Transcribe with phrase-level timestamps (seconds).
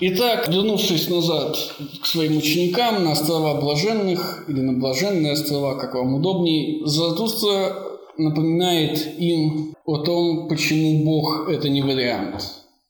[0.00, 1.56] Итак, вернувшись назад
[2.02, 7.76] к своим ученикам на острова Блаженных или на Блаженные острова, как вам удобнее, Заратустра
[8.18, 12.42] напоминает им о том, почему Бог– это не вариант.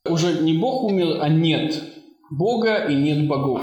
[0.08, 1.78] Уже не Бог умер, а нет
[2.30, 3.60] Бога и нет богов.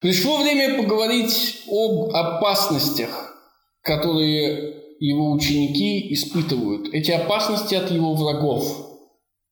[0.00, 3.36] Пришло время поговорить об опасностях,
[3.82, 6.92] которые его ученики испытывают.
[6.92, 8.88] Эти опасности от его врагов–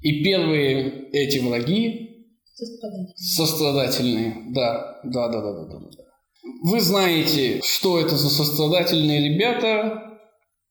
[0.01, 3.15] и первые эти враги Сострадательные.
[3.17, 4.35] сострадательные.
[4.55, 5.79] Да, да, да, да, да, да.
[5.79, 6.05] да.
[6.63, 10.19] Вы знаете, что это за сострадательные ребята,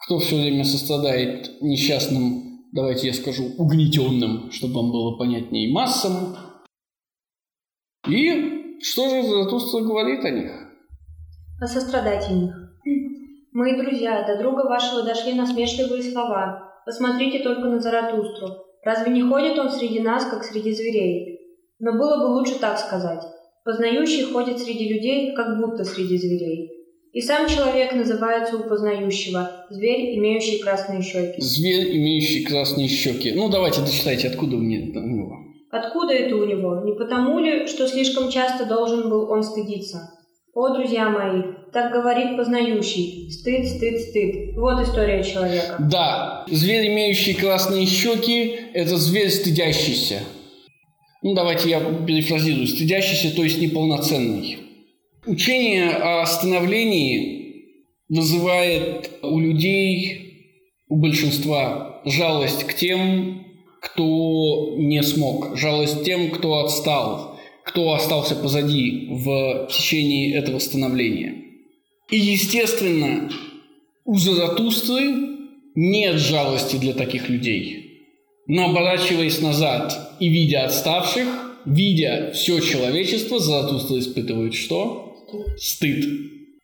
[0.06, 6.36] кто все время сострадает несчастным, давайте я скажу, угнетенным, чтобы вам было понятнее, массам.
[8.08, 10.52] И что же Заратустра говорит о них?
[11.62, 12.56] О сострадательных.
[13.52, 16.82] Мои друзья, до друга вашего дошли насмешливые слова.
[16.86, 18.67] Посмотрите только на Заратустру.
[18.88, 21.42] Разве не ходит он среди нас, как среди зверей?
[21.78, 23.22] Но было бы лучше так сказать.
[23.66, 26.72] Познающий ходит среди людей, как будто среди зверей.
[27.12, 31.42] И сам человек называется у познающего– зверь, имеющий красные щеки.
[31.42, 33.34] Зверь, имеющий красные щеки.
[33.34, 35.36] Ну, давайте дочитайте, откуда у него.
[35.70, 36.82] Откуда это у него?
[36.86, 40.17] Не потому ли, что слишком часто должен был он стыдиться?
[40.60, 43.30] О, друзья мои, так говорит познающий.
[43.30, 44.56] Стыд, стыд, стыд.
[44.56, 45.76] Вот история человека.
[45.78, 50.24] Да, зверь, имеющий красные щеки, это зверь стыдящийся.
[51.22, 52.66] Ну, давайте я перефразирую.
[52.66, 54.58] Стыдящийся, то есть неполноценный.
[55.28, 57.68] Учение о становлении
[58.10, 60.56] вызывает у людей,
[60.90, 63.46] у большинства, жалость к тем,
[63.80, 67.37] кто не смог, жалость тем, кто отстал,
[67.78, 71.44] кто остался позади в течение этого становления.
[72.10, 73.30] И, естественно,
[74.04, 75.14] у Заратустры
[75.76, 78.02] нет жалости для таких людей.
[78.48, 81.28] Но оборачиваясь назад и видя отставших,
[81.66, 85.16] видя все человечество, Заратустра испытывает что?
[85.60, 86.04] Стыд.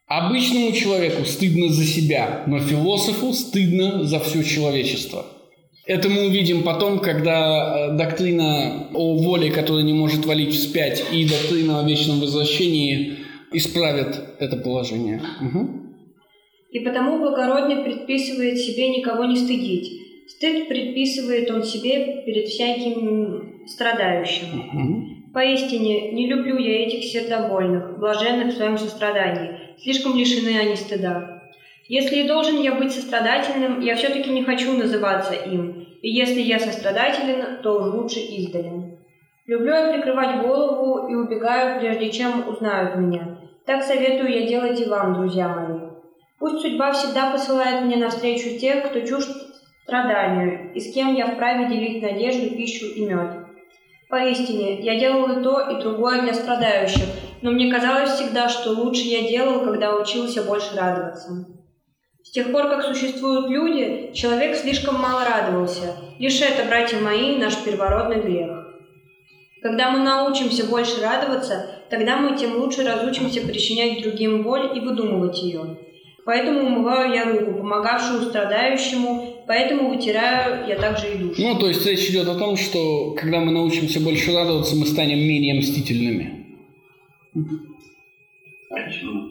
[0.07, 5.27] Обычному человеку стыдно за себя, но философу стыдно за все человечество–
[5.85, 11.27] это мы увидим потом, когда э, доктрина о воле, которая не может валить вспять, и
[11.27, 13.17] доктрина о вечном возвращении
[13.51, 15.21] исправят это положение.
[15.41, 15.69] Угу.
[16.71, 19.91] И потому благородный предписывает себе никого не стыдить.
[20.27, 24.59] Стыд предписывает он себе перед всяким страдающим.
[24.59, 25.33] Угу.
[25.33, 29.57] Поистине, не люблю я этих сердобольных, блаженных в своем сострадании.
[29.81, 31.42] Слишком лишены они стыда.
[31.87, 36.59] Если и должен я быть сострадательным, я все-таки не хочу называться им, и если я
[36.59, 38.97] сострадателен, то уж лучше издален.
[39.45, 43.37] Люблю я прикрывать голову и убегаю, прежде чем узнают меня.
[43.65, 45.89] Так советую я делать и вам, друзья мои.
[46.39, 49.29] Пусть судьба всегда посылает мне навстречу тех, кто чужд
[49.83, 53.43] страданию, и с кем я вправе делить надежду, пищу и мед.
[54.09, 57.03] Поистине, я делал и то, и другое для страдающих,
[57.41, 61.45] но мне казалось всегда, что лучше я делал, когда учился больше радоваться.
[62.33, 65.97] С тех пор, как существуют люди, человек слишком мало радовался.
[66.17, 68.49] Лишь это, братья мои, наш первородный грех.
[69.61, 75.43] Когда мы научимся больше радоваться, тогда мы тем лучше разучимся причинять другим боль и выдумывать
[75.43, 75.77] ее.
[76.25, 81.39] Поэтому умываю я руку, помогавшую страдающему, поэтому вытираю я также и душу.
[81.39, 85.19] Ну, то есть речь идет о том, что когда мы научимся больше радоваться, мы станем
[85.19, 86.47] менее мстительными.
[88.71, 89.21] Почему?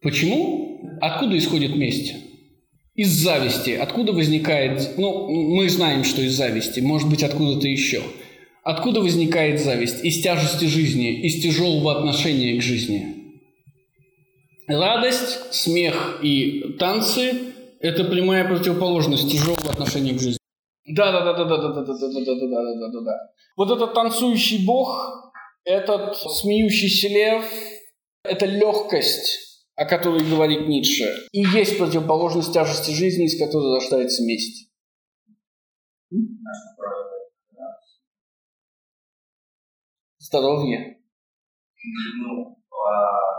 [0.00, 0.96] Почему?
[1.02, 2.29] Откуда исходит месть?
[3.00, 3.70] Из зависти.
[3.70, 4.98] Откуда возникает...
[4.98, 6.80] Ну, мы знаем, что из зависти.
[6.80, 8.02] Может быть, откуда-то еще.
[8.62, 10.04] Откуда возникает зависть?
[10.04, 13.40] Из тяжести жизни, из тяжелого отношения к жизни.
[14.68, 20.38] Радость, смех и танцы– это прямая противоположность тяжелого отношения к жизни.
[20.86, 23.18] Да, да, да, да, да, да, да, да, да, да, да, да, да, да, да.
[23.56, 25.32] Вот этот танцующий бог,
[25.64, 27.44] этот смеющийся лев,
[28.24, 34.70] это легкость, о которой говорит Ницше, и есть противоположность тяжести жизни, из которой рождается месть.
[40.18, 40.98] Здоровье.
[42.18, 43.30] Ну, а.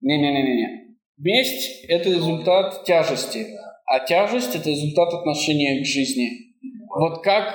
[0.00, 0.96] Не-не-не-не.
[1.18, 3.48] Месть– это результат тяжести,
[3.86, 6.54] а тяжесть– это результат отношения к жизни.
[6.96, 7.52] Вот как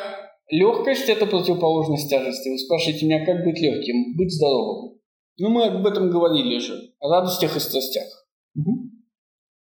[0.50, 2.50] легкость– это противоположность тяжести.
[2.50, 4.18] Вы спрашиваете меня, как быть легким?
[4.18, 4.93] Быть здоровым.
[5.38, 8.06] Ну, мы об этом говорили же, о радостях и страстях.
[8.56, 8.90] Угу.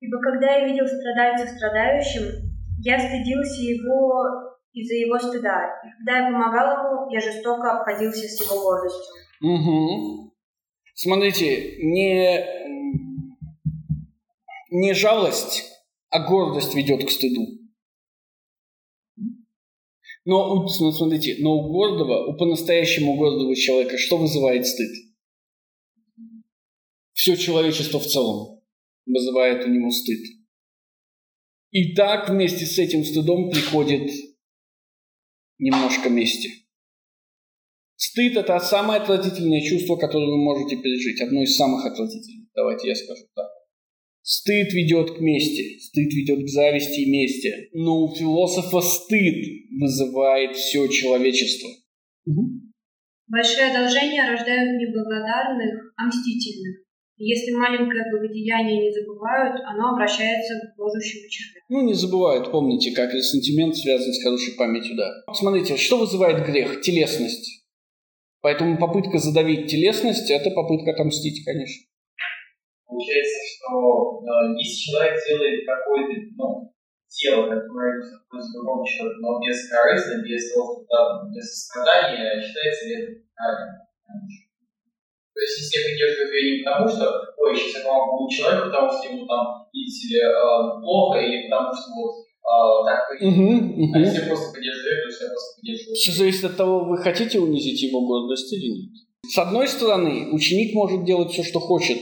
[0.01, 2.53] Ибо когда я видел страдальца страдающим,
[2.83, 4.25] я стыдился его
[4.75, 9.15] из-за его стыда, и когда я помогал ему, я жестоко обходился с его гордостью.
[9.41, 10.35] Угу.
[10.95, 12.45] Смотрите, не,
[14.71, 15.65] не жалость,
[16.11, 17.47] а гордость ведет к стыду.
[20.27, 24.91] Но, у- см- смотрите, но у гордого, у по-настоящему гордого человека что вызывает стыд?
[27.25, 28.61] Все человечество в целом
[29.07, 30.21] вызывает у него стыд.
[31.71, 34.11] И так вместе с этим стыдом приходит
[35.57, 36.51] немножко мести.
[37.97, 41.19] Стыд– это самое отвратительное чувство, которое вы можете пережить.
[41.23, 42.51] Одно из самых отвратительных.
[42.55, 43.47] Давайте я скажу так.
[44.21, 47.71] Стыд ведет к мести, стыд ведет к зависти и мести.
[47.73, 49.47] Но у философа стыд
[49.81, 51.71] вызывает все человечество.
[53.29, 56.84] Большие одолжения рождают не благодарных, а мстительных.
[57.17, 61.61] Если маленькое благодеяние не забывают, оно обращается к гложущему червя.
[61.69, 65.23] Ну, не забывают, помните, как сентимент связан с хорошей памятью, да.
[65.33, 66.81] Смотрите, что вызывает грех?
[66.81, 67.65] Телесность.
[68.41, 71.87] Поэтому попытка задавить телесность– это попытка отомстить, конечно.
[72.85, 76.75] Получается, что э, если человек делает какое-то ну,
[77.23, 82.95] дело, которое пользу другому человеку, но без корысти, без того, там, без страдания, считается ли
[82.95, 83.85] это правильно?
[85.35, 87.05] То есть, если я поддерживаю ее не потому, что,
[87.39, 91.75] ой, сейчас я помогу человеку, потому что ему там, видите ли, э, плохо, или потому
[91.75, 95.95] что вот э, так и Угу, А если просто поддерживаю, то я просто поддерживаю.
[95.97, 98.91] Все зависит от того, вы хотите унизить его гордость или нет.
[99.27, 101.99] С одной стороны, ученик может делать все, что хочет,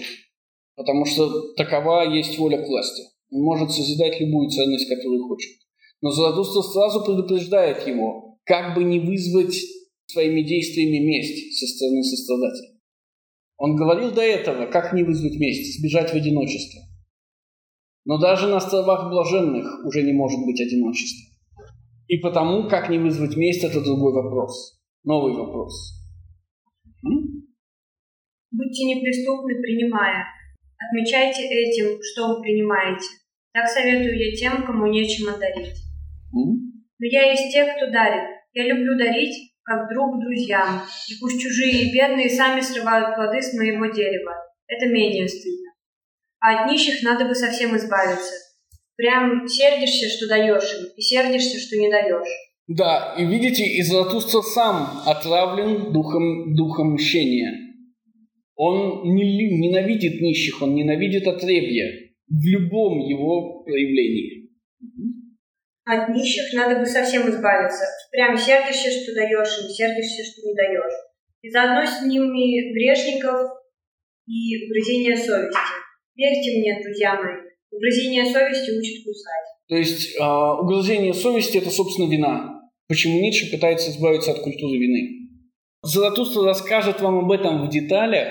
[0.76, 3.02] потому что такова есть воля к власти.
[3.30, 5.52] Он может созидать любую ценность, которую хочет.
[6.02, 9.56] Но Заратустра сразу предупреждает его, как бы не вызвать
[10.06, 12.71] своими действиями месть со стороны сострадателя.
[13.64, 16.82] Он говорил до этого, как не вызвать месть, сбежать в одиночество.
[18.04, 21.32] Но даже на островах блаженных уже не может быть одиночества.
[22.08, 24.82] И потому, как не вызвать месть, это другой вопрос.
[25.04, 25.94] Новый вопрос.
[27.06, 27.46] М?
[28.50, 30.24] Будьте неприступны, принимая.
[30.76, 33.06] Отмечайте этим, что вы принимаете.
[33.52, 35.76] Так советую я тем, кому нечем одарить.
[36.34, 36.82] М?
[36.98, 38.28] Но я из тех, кто дарит.
[38.54, 40.82] Я люблю дарить, как друг друзьям.
[41.08, 44.32] И пусть чужие и бедные сами срывают плоды с моего дерева.
[44.66, 45.70] Это менее стыдно.
[46.40, 48.32] А от нищих надо бы совсем избавиться.
[48.96, 52.28] Прям сердишься, что даешь им, и сердишься, что не даешь.
[52.68, 57.52] Да, и видите, и Заратустра сам отравлен духом, духом мщения.
[58.54, 61.86] Он не ненавидит нищих, он ненавидит отребья
[62.28, 64.50] в любом его проявлении.
[65.92, 67.84] От нищих надо бы совсем избавиться.
[68.10, 70.94] Прям сердишься, что даешь им, сердишься, что не даешь.
[71.42, 73.50] И заодно с ними грешников
[74.26, 75.58] и угрызение совести.
[76.16, 77.34] Верьте мне, друзья мои,
[77.70, 79.48] угрызение совести учит кусать.
[79.68, 82.62] То есть э, угрызение совести– это, собственно, вина.
[82.88, 85.28] Почему Ницше пытается избавиться от культуры вины.
[85.82, 88.28] Заратустра расскажет вам об этом в деталях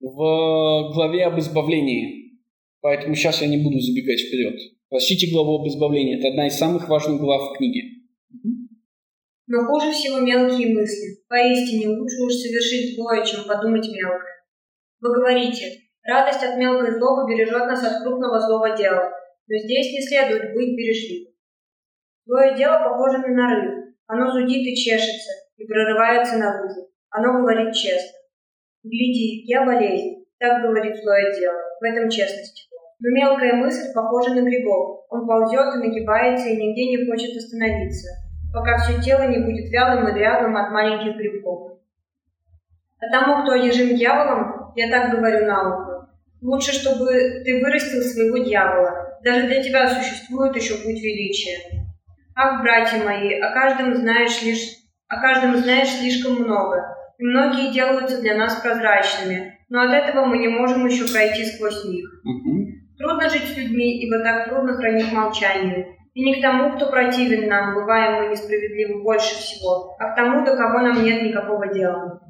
[0.00, 2.40] в главе об избавлении.
[2.82, 4.77] Поэтому сейчас я не буду забегать вперед.
[4.88, 6.18] Прочтите главу об избавлении.
[6.18, 7.98] Это одна из самых важных глав в книге.
[9.46, 11.24] Но хуже всего мелкие мысли.
[11.28, 14.44] Поистине лучше уж совершить злое, чем подумать мелкое.
[15.00, 19.12] Вы говорите, радость от мелкой злобы бережет нас от крупного злого дела,
[19.46, 21.32] но здесь не следует быть бережливым.
[22.26, 23.94] Злое дело похоже на нарыв.
[24.06, 26.90] Оно зудит и чешется, и прорывается наружу.
[27.10, 28.18] Оно говорит честно.
[28.82, 30.24] Гляди, я болезнь.
[30.38, 31.58] Так говорит злое дело.
[31.80, 32.67] В этом честность.
[33.00, 35.06] Но мелкая мысль похожа на грибок.
[35.10, 38.08] Он ползет и нагибается, и нигде не хочет остановиться,
[38.52, 41.78] пока все тело не будет вялым и дряблым от маленьких грибков.
[43.00, 46.08] А тому, кто одержим дьяволом, я так говорю на ухо,
[46.42, 47.06] лучше, чтобы
[47.44, 49.18] ты вырастил своего дьявола.
[49.22, 51.58] Даже для тебя существует еще путь величия.
[52.34, 54.76] Ах, братья мои, о каждом знаешь лишь,
[55.08, 60.38] о каждом знаешь слишком много, и многие делаются для нас прозрачными, но от этого мы
[60.38, 62.08] не можем еще пройти сквозь них.
[62.24, 62.57] Мгм.
[62.98, 65.96] Трудно жить с людьми, ибо так трудно хранить молчание.
[66.14, 70.44] И не к тому, кто противен нам, бываем мы несправедливы больше всего, а к тому,
[70.44, 72.20] до кого нам нет никакого дела.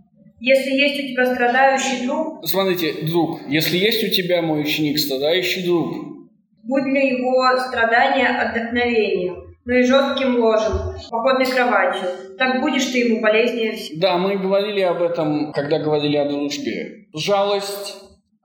[0.41, 5.65] Если есть у тебя страдающий друг, Смотрите, друг, если есть у тебя, мой ученик, страдающий
[5.65, 5.89] друг,
[6.65, 12.09] будь для его страдания отдохновением, но и жестким ложем, походной кроватью.
[12.39, 14.01] Так будешь ты ему полезнее всего.
[14.01, 17.07] Да, мы говорили об этом, когда говорили о дружбе.
[17.15, 17.97] Жалость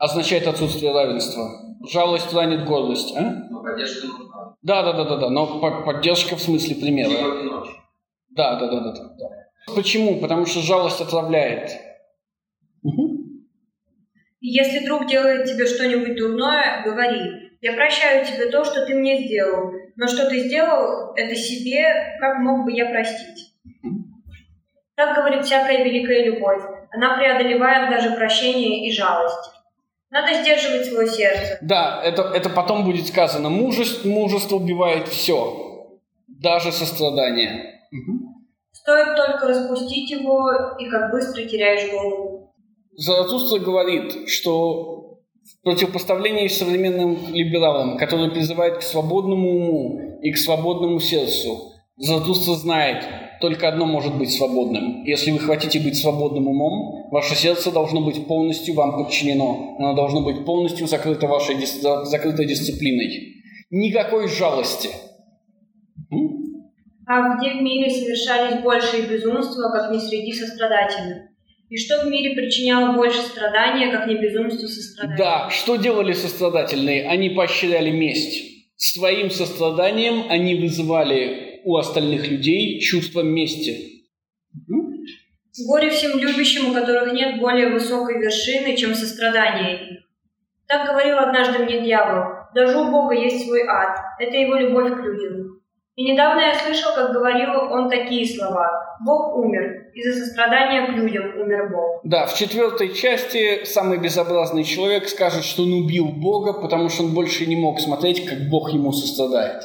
[0.04, 1.50] означает отсутствие равенства.
[1.90, 3.22] Жалость ранит гордость, а?
[3.50, 4.56] Но поддержка нужна.
[4.62, 5.30] Да, да, да, да, да.
[5.30, 7.10] Но по- поддержка в смысле примера.
[8.32, 9.74] Да, да, да, да, да, да.
[9.76, 10.20] Почему?
[10.20, 11.72] Потому что жалость отравляет.
[14.42, 17.52] Если друг делает тебе что-нибудь дурное, говори.
[17.62, 22.40] Я прощаю тебе то, что ты мне сделал, но что ты сделал, это себе, как
[22.40, 23.54] мог бы я простить.
[24.96, 26.62] Так говорит всякая великая любовь.
[26.92, 29.62] Она преодолевает даже прощение и жалость.
[30.13, 31.58] Надо сдерживать свое сердце.
[31.62, 33.50] Да, это, это потом будет сказано.
[33.50, 35.98] Мужество, мужество убивает все.
[36.27, 37.82] Даже сострадание.
[38.72, 42.53] Стоит только распустить его, и как быстро теряешь голову.
[42.96, 51.00] Заратустра говорит, что в противопоставлении современным либералам, которые призывают к свободному уму и к свободному
[51.00, 53.06] сердцу, Заратустра знает,
[53.40, 55.04] только одно может быть свободным.
[55.04, 59.76] Если вы хотите быть свободным умом, ваше сердце должно быть полностью вам подчинено.
[59.78, 61.56] Оно должно быть полностью закрыто вашей
[62.06, 63.44] закрытой дисциплиной.
[63.70, 64.90] Никакой жалости.
[67.06, 71.30] А где в мире совершались большие безумства, как не среди сострадательных?
[71.70, 75.18] И что в мире причиняло больше страдания, как не безумству сострадания?
[75.18, 77.08] Да, что делали сострадательные?
[77.08, 78.52] Они поощряли месть.
[78.78, 84.03] Своим состраданием они вызывали у остальных людей чувство мести.
[85.67, 90.03] Горе всем любящим, у которых нет более высокой вершины, чем сострадание.
[90.67, 92.24] Так говорил однажды мне дьявол.
[92.55, 93.98] Даже у Бога есть свой ад.
[94.20, 95.60] Это его любовь к людям.
[95.96, 98.98] И недавно я слышал, как говорил он такие слова.
[99.05, 99.91] Бог умер.
[99.93, 102.01] Из-за сострадания к людям умер Бог.
[102.03, 107.13] Да, в четвертой части самый безобразный человек скажет, что он убил Бога, потому что он
[107.13, 109.62] больше не мог смотреть, как Бог ему сострадает.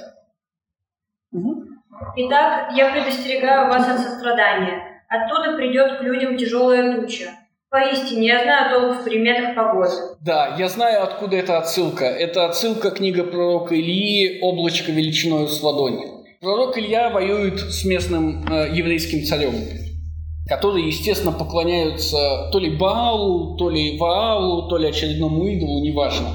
[2.20, 4.82] Итак, я предостерегаю вас от сострадания.
[5.08, 7.30] Оттуда придет к людям тяжелая туча.
[7.70, 9.92] Поистине, я знаю толк в приметах погоды.
[10.20, 12.06] Да, я знаю, откуда эта отсылка.
[12.06, 16.06] Это отсылка книга пророка Ильи «Облачко величиной с ладони».
[16.40, 19.54] Пророк Илья воюет с местным э, еврейским царем,
[20.48, 26.30] которые, естественно, поклоняются то ли Баалу, то ли Ваалу, то ли очередному идолу, неважно.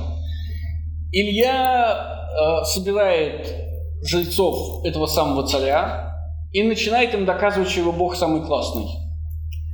[1.12, 3.73] Илья э, собирает
[4.08, 6.14] жрецов этого самого царя
[6.52, 8.86] и начинает им доказывать, что его Бог самый классный.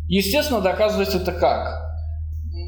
[0.08, 1.86] Естественно, доказывать это как?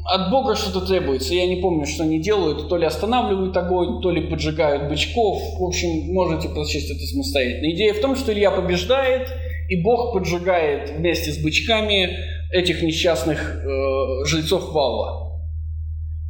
[0.04, 1.34] От Бога что-то требуется.
[1.34, 2.68] Я не помню, что они делают.
[2.68, 5.40] То ли останавливают огонь, то ли поджигают бычков.
[5.58, 7.72] В общем, можете прочесть это самостоятельно.
[7.72, 9.28] Идея в том, что Илья побеждает,
[9.68, 12.16] и Бог поджигает вместе с бычками
[12.52, 15.40] этих несчастных э, жрецов Вала.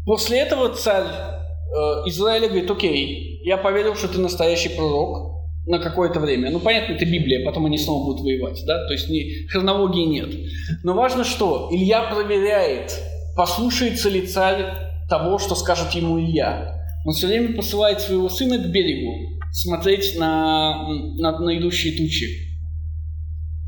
[0.06, 1.06] После этого царь
[1.72, 5.32] э, Израиля говорит, окей, я поверил, что ты настоящий пророк,
[5.66, 6.50] на какое-то время.
[6.50, 10.28] Ну, понятно, это Библия, потом они снова будут воевать, да, то есть ни, хронологии нет.
[10.82, 11.68] Но важно что?
[11.70, 13.00] Илья проверяет,
[13.36, 14.74] послушается ли царь
[15.08, 16.78] того, что скажет ему Илья.
[17.04, 22.48] Он все время посылает своего сына к берегу смотреть на, на, на идущие тучи.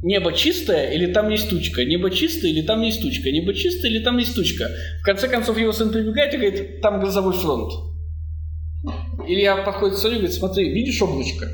[0.03, 1.85] Небо чистое или там есть тучка?
[1.85, 3.31] Небо чистое или там есть тучка?
[3.31, 4.69] Небо чистое или там есть тучка?
[5.01, 7.73] В конце концов его сын прибегает и говорит, там грозовой фронт.
[9.27, 11.49] Илья подходит к царю и говорит, смотри, видишь облачко?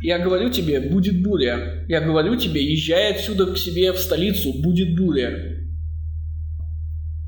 [0.00, 1.84] Я говорю тебе, будет буря.
[1.88, 5.58] Я говорю тебе, езжай отсюда к себе в столицу, будет буря.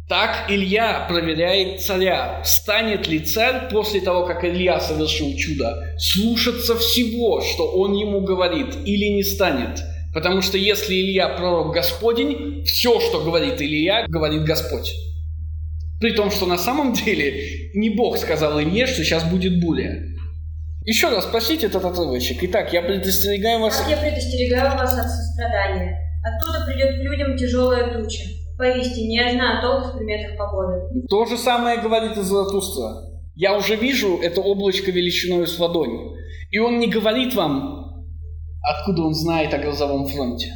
[0.09, 7.41] Так Илья проверяет царя, станет ли царь после того, как Илья совершил чудо, слушаться всего,
[7.41, 9.81] что он ему говорит, или не станет.
[10.13, 14.93] Потому что если Илья пророк Господень, все, что говорит Илья, говорит Господь.
[16.01, 20.03] При том, что на самом деле не Бог сказал Илье, что сейчас будет буря.
[20.85, 22.39] Еще раз спросите этот отрывочек.
[22.43, 23.85] Итак, я предостерегаю вас...
[23.89, 25.99] я предостерегаю вас от сострадания.
[26.25, 28.23] Оттуда придет к людям тяжелая туча.
[28.57, 31.07] Поистине, я знаю толк в приметах погоды.
[31.09, 33.11] То же самое говорит и Золотуство.
[33.35, 36.15] Я уже вижу это облачко величиной с ладонь.
[36.51, 38.07] И он не говорит вам,
[38.63, 40.51] откуда он знает о грозовом фронте.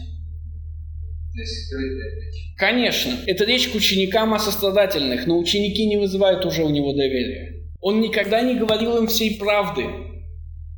[2.57, 7.65] Конечно, это речь к ученикам о сострадательных, но ученики не вызывают уже у него доверия.
[7.81, 9.87] Он никогда не говорил им всей правды.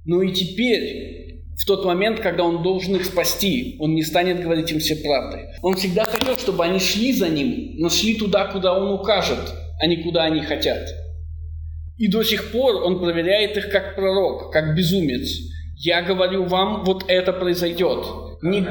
[0.04, 4.70] Но и теперь, в тот момент, когда он должен их спасти, он не станет говорить
[4.72, 5.40] им все правды.
[5.62, 9.86] Он всегда хотел, чтобы они шли за ним, но шли туда, куда он укажет, а
[9.86, 10.88] не куда они хотят.
[11.96, 15.28] И до сих пор он проверяет их как пророк, как безумец.
[15.76, 18.06] Я говорю вам, вот это произойдет.
[18.42, 18.66] Не...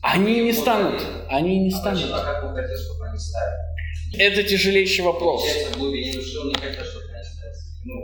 [0.00, 1.02] Они не станут.
[1.28, 2.10] Они не станут.
[2.12, 3.52] А как вы хотите, чтобы они стали?
[4.18, 5.44] Это тяжелейший вопрос.
[5.46, 5.96] чтобы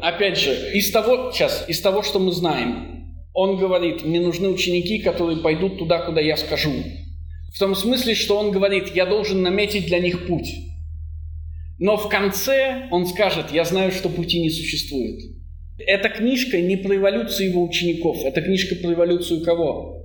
[0.01, 4.99] Опять же, из того, сейчас, из того, что мы знаем, он говорит, мне нужны ученики,
[4.99, 6.73] которые пойдут туда, куда я скажу.
[7.55, 10.49] В том смысле, что он говорит, я должен наметить для них путь.
[11.79, 15.21] Но в конце он скажет, я знаю, что пути не существует.
[15.79, 19.98] Эта книжка не про эволюцию его учеников, это книжка про эволюцию кого?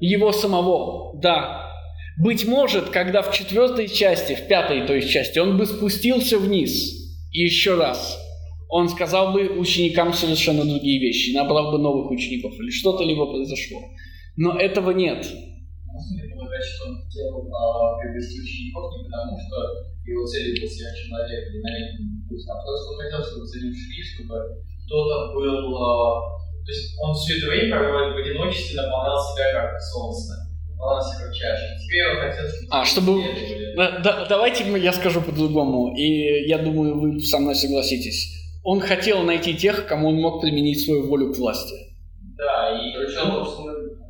[0.00, 1.70] Его самого, да.
[2.18, 6.96] Быть может, когда в четвертой части, в пятой то есть части, он бы спустился вниз
[7.32, 8.18] еще раз–
[8.70, 13.80] он сказал бы ученикам совершенно другие вещи, набрал бы новых учеников, или что-то либо произошло.
[14.36, 15.26] Но этого нет.
[15.26, 15.98] А,
[20.06, 24.36] его целью был сверхчеловек или намеренный путь, а просто он хотел, чтобы за ним чтобы
[24.86, 29.80] кто-то был а, То есть он все это время проводит в одиночестве, наполнял себя как
[29.80, 30.34] солнце,
[30.68, 31.78] наполнял себя как чаша.
[31.78, 32.68] Теперь он хотел, чтобы...
[32.70, 33.22] А, чтобы...
[33.76, 38.36] Да, да, давайте я скажу по-другому, и я думаю, вы со мной согласитесь.
[38.62, 41.74] Он хотел найти тех, кому он мог применить свою волю к власти.
[42.36, 43.44] Да, и причем,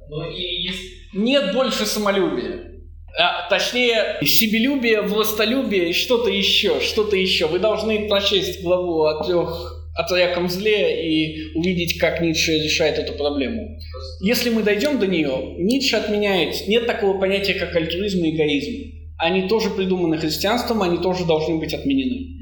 [0.09, 0.83] ну и есть...
[1.15, 2.71] Нет больше самолюбия.
[3.19, 7.47] А, точнее, себелюбие, властолюбие и что-то еще, что-то еще.
[7.47, 13.15] Вы должны прочесть главу о трех о трояком зле и увидеть, как Ницше решает эту
[13.15, 13.79] проблему.
[14.21, 19.15] Если мы дойдем до нее, Ницше отменяет, нет такого понятия, как альтруизм и эгоизм.
[19.19, 22.41] Они тоже придуманы христианством, они тоже должны быть отменены.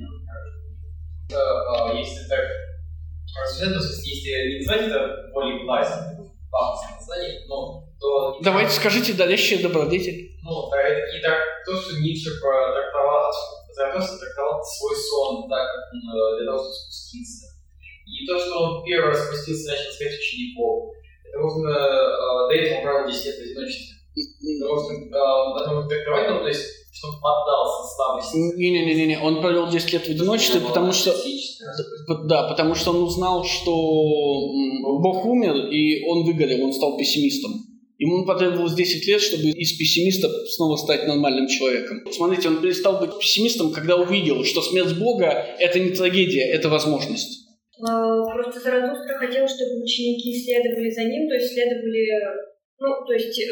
[1.32, 2.44] А, если так
[3.42, 5.98] рассуждать, то если не называть это волей власти,
[6.50, 8.38] пафосное название, но то...
[8.42, 10.38] Давайте скажите «дарящая добродетель».
[10.42, 13.32] Ну, и так, то, что Ницше трактовал,
[13.78, 16.02] Заратустра трактовал свой сон так, как он
[16.34, 17.46] для того, чтобы спуститься.
[18.10, 23.06] И то, что он первый раз спустился, начал искать учеников, это можно до этого провел
[23.06, 23.94] 10 лет в одиночестве.
[24.58, 28.36] Потому что он трактовать, ну, то есть что он поддался слабости.
[28.58, 31.14] Не-не-не, он провел 10 лет в одиночестве, потому что...
[32.24, 37.67] Да, потому что он узнал, что Бог умер, и он выгорел, он стал пессимистом.
[37.98, 42.00] Ему потребовалось 10 лет, чтобы из пессимиста снова стать нормальным человеком.
[42.12, 45.26] Смотрите, он перестал быть пессимистом, когда увидел, что смерть Бога–
[45.58, 47.48] это не трагедия, это возможность.
[47.80, 52.06] А, просто Заратустра хотел, чтобы ученики следовали за ним, то есть следовали
[52.80, 53.44] ну, то есть, э,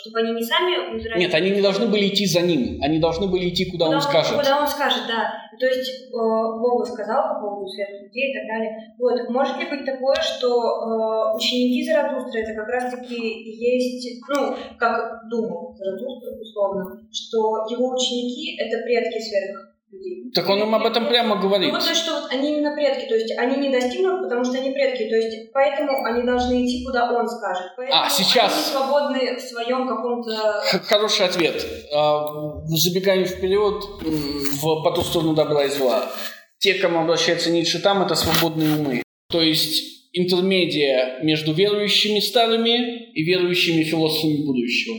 [0.00, 1.18] чтобы они не сами умирали.
[1.18, 2.80] Нет, они не должны были идти за ним.
[2.82, 4.38] Они должны были идти, куда, куда он скажет.
[4.38, 5.34] Куда он скажет, да.
[5.58, 8.94] То есть, э, Бога сказал по поводу светлых людей и так далее.
[8.96, 9.28] Вот.
[9.28, 15.74] Может ли быть такое, что э, ученики Заратустры это как раз-таки есть, ну, как думал
[15.76, 20.30] Заратустра, условно, что его ученики это предки сверх людей.
[20.34, 21.72] Так он им об этом прямо говорит.
[21.72, 24.58] Ну, то есть, что вот они именно предки, то есть они не достигнут, потому что
[24.58, 27.72] они предки, то есть поэтому они должны идти, куда он скажет.
[27.76, 28.52] Поэтому а, сейчас...
[28.52, 30.62] Они свободны в своем каком-то...
[30.86, 31.66] Хороший ответ.
[31.94, 32.26] А,
[32.66, 36.10] забегаем вперед в по ту сторону добра и зла.
[36.58, 39.02] Те, к кому обращается Ницше там, это свободные умы.
[39.30, 44.96] То есть интермедия между верующими старыми и верующими философами будущего.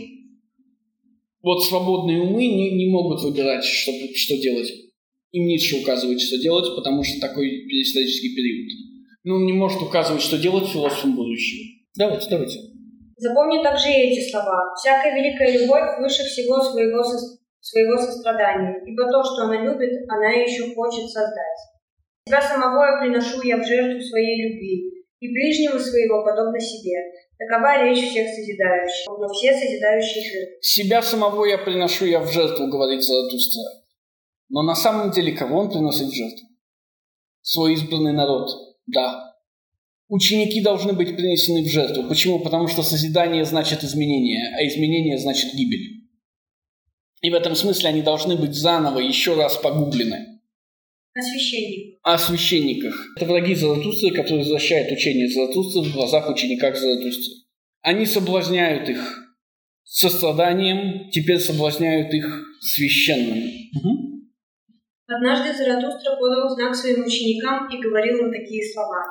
[1.42, 4.85] Вот свободные умы не, не могут выбирать, что, что делать.
[5.36, 8.72] Им Ницше указывает, что делать, потому что такой исторический период.
[9.26, 11.76] Но он не может указывать, что делать философам будущего.
[11.98, 12.60] Давайте, давайте.
[13.18, 14.74] Запомни также эти слова.
[14.80, 17.18] «Всякая великая любовь выше всего своего, со...
[17.60, 21.60] своего сострадания, ибо то, что она любит, она еще хочет создать.
[22.28, 26.96] Себя самого я приношу я в жертву своей любви, и ближнего своего подобно себе.
[27.38, 30.56] Такова речь всех созидающих, но все созидающие жертвы.
[30.62, 33.84] Себя самого я приношу я в жертву, говорит Заратустра.
[34.50, 36.48] Но на самом деле кого он приносит в жертву?
[37.42, 38.50] Свой избранный народ,
[38.88, 39.36] да.
[40.08, 42.04] Ученики должны быть принесены в жертву.
[42.04, 42.40] Почему?
[42.40, 46.06] Потому что созидание значит изменение, а изменение значит гибель.
[47.22, 50.42] И в этом смысле они должны быть заново еще раз погублены.
[51.16, 52.00] О священниках.
[52.04, 53.08] О священниках.
[53.16, 57.34] Это враги Заратустры, которые возвращают учение Заратустры в глазах учеников Заратустры.
[57.82, 59.24] Они соблазняют их
[59.84, 63.40] состраданием, теперь соблазняют их священным.
[63.76, 64.15] Угу.
[65.08, 69.04] Однажды Заратустра подал знак своим ученикам и говорил им такие слова.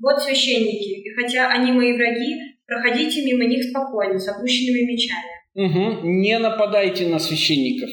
[0.00, 2.36] «Вот священники, и хотя они мои враги,
[2.66, 5.40] проходите мимо них спокойно, с опущенными мечами».
[5.54, 6.08] Угу.
[6.08, 7.90] Не нападайте на священников.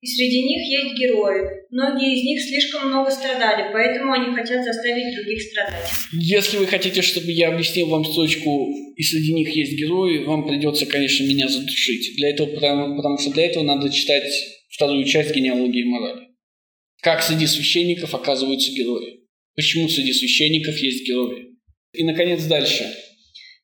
[0.00, 1.40] И среди них есть герои.
[1.70, 5.90] Многие из них слишком много страдали, поэтому они хотят заставить других страдать.
[6.12, 10.86] Если вы хотите, чтобы я объяснил вам строчку «И среди них есть герои», вам придется,
[10.86, 12.16] конечно, меня задушить.
[12.16, 14.30] Для этого, потому, потому что для этого надо читать
[14.70, 16.27] вторую часть генеалогии морали.
[17.02, 19.24] Как среди священников оказываются герои?
[19.54, 21.56] Почему среди священников есть герои?
[21.92, 22.84] И, наконец, дальше.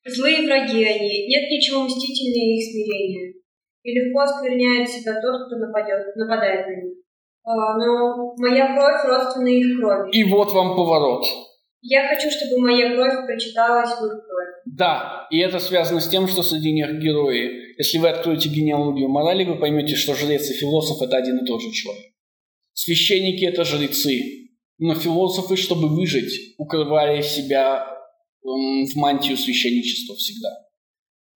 [0.07, 3.35] Злые враги они, нет ничего мстительнее их смирения.
[3.83, 6.95] И легко оскверняет себя тот, кто нападет, нападает на них.
[7.45, 10.11] А, но моя кровь родственна их крови.
[10.13, 11.27] И вот вам поворот.
[11.83, 14.55] Я хочу, чтобы моя кровь прочиталась в их кровь.
[14.65, 17.77] Да, и это связано с тем, что среди них герои.
[17.77, 21.61] Если вы откроете генеалогию морали, вы поймете, что жрец и философ– это один и тот
[21.61, 22.14] же человек.
[22.75, 27.87] Священники– это жрецы, но философы, чтобы выжить, укрывали себя
[28.43, 30.51] в мантию священничества всегда.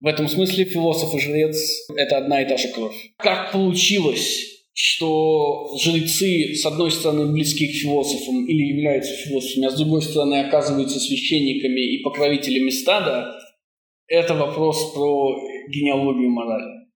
[0.00, 3.12] В этом смысле философ и жрец– это одна и та же кровь.
[3.18, 9.76] Как получилось, что жрецы, с одной стороны, близки к философам или являются философами, а с
[9.76, 13.38] другой стороны, оказываются священниками и покровителями стада,
[14.06, 15.36] это вопрос про
[15.68, 16.86] генеалогию морали.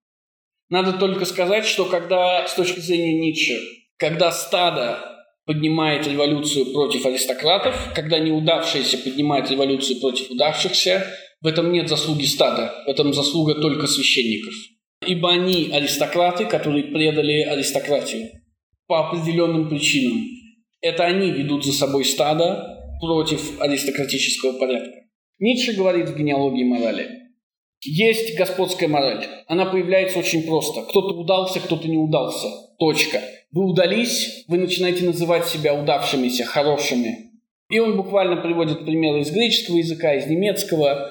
[0.69, 3.59] Надо только сказать, что когда с точки зрения Ницше
[4.03, 4.99] когда стадо
[5.45, 11.07] поднимает революцию против аристократов, когда неудавшиеся поднимают революцию против удавшихся,
[11.39, 14.53] в этом нет заслуги стада, в этом заслуга только священников.
[15.07, 18.27] Ибо они аристократы, которые предали аристократию
[18.87, 20.21] по определенным причинам.
[20.81, 24.91] Это они ведут за собой стадо против аристократического порядка.
[25.39, 27.07] Ницше говорит в генеалогии морали.
[27.85, 29.25] Есть господская мораль.
[29.47, 30.81] Она появляется очень просто.
[30.81, 32.47] Кто-то удался, кто-то не удался.
[32.83, 33.21] Точка.
[33.53, 37.31] Вы удались, вы начинаете называть себя удавшимися, хорошими.
[37.69, 41.09] И он буквально приводит примеры из греческого языка, из немецкого.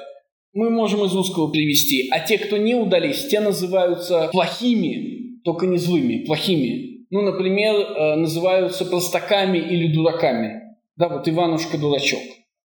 [0.52, 2.10] Мы можем из русского привести.
[2.10, 7.06] А те, кто не удались, те называются плохими, только не злыми, плохими.
[7.08, 10.76] Ну, например, э, называются простаками или дураками.
[10.96, 12.20] Да, вот Иванушка-дурачок.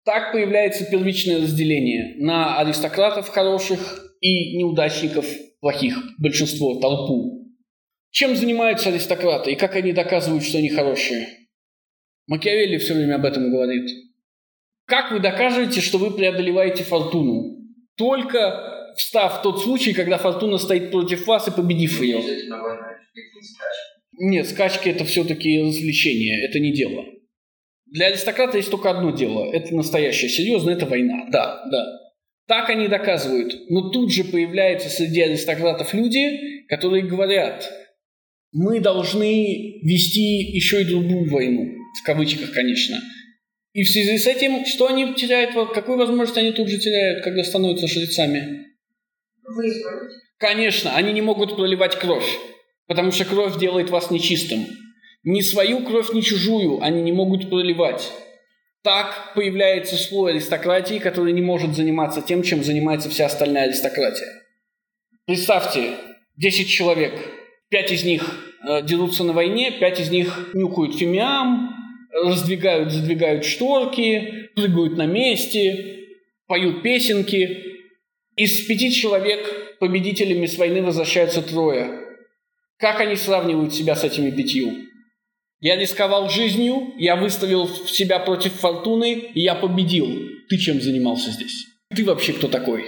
[0.03, 5.25] Так появляется первичное разделение на аристократов хороших и неудачников
[5.61, 7.38] плохих, большинство, толпу.
[8.11, 11.27] Чем занимаются аристократы и как они доказывают, что они хорошие?
[12.27, 13.89] Макиавелли все время об этом говорит.
[14.85, 17.57] Как вы докажете, что вы преодолеваете фортуну?
[17.95, 22.21] Только встав в тот случай, когда фортуна стоит против вас и победив ее.
[24.17, 27.05] Нет, скачки это все-таки развлечение, это не дело.
[27.85, 29.51] Для аристократа есть только одно дело.
[29.51, 31.25] Это настоящее, серьезно, это война.
[31.31, 31.85] Да, да.
[32.47, 33.69] Так они доказывают.
[33.69, 37.71] Но тут же появляются среди аристократов люди, которые говорят,
[38.51, 41.71] мы должны вести еще и другую войну.
[42.01, 42.99] В кавычках, конечно.
[43.73, 47.43] И в связи с этим, что они теряют, какую возможность они тут же теряют, когда
[47.43, 48.65] становятся жрецами?
[49.43, 50.11] Вызвать.
[50.37, 52.27] Конечно, они не могут проливать кровь,
[52.87, 54.65] потому что кровь делает вас нечистым.
[55.23, 58.09] Ни свою кровь, ни чужую они не могут проливать.
[58.83, 64.31] Так появляется слой аристократии, который не может заниматься тем, чем занимается вся остальная аристократия.
[65.25, 65.95] Представьте,
[66.37, 67.13] 10 человек,
[67.69, 71.75] 5 из них э, дерутся на войне, 5 из них нюхают фимиам,
[72.11, 76.07] раздвигают, задвигают шторки, прыгают на месте,
[76.47, 77.65] поют песенки.
[78.35, 81.99] Из пяти человек победителями с войны возвращаются трое.
[82.77, 84.71] Как они сравнивают себя с этими пятью?
[85.59, 90.07] Я рисковал жизнью, я выставил себя против фортуны, и я победил.
[90.47, 91.65] Ты чем занимался здесь?
[91.93, 92.85] Ты вообще кто такой?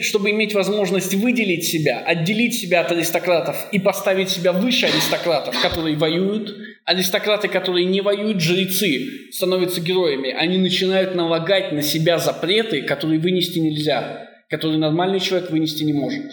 [0.00, 5.96] Чтобы иметь возможность выделить себя, отделить себя от аристократов и поставить себя выше аристократов, которые
[5.96, 10.30] воюют, аристократы, которые не воюют, жрецы, становятся героями.
[10.30, 16.26] Они начинают налагать на себя запреты, которые вынести нельзя, которые нормальный человек вынести не может.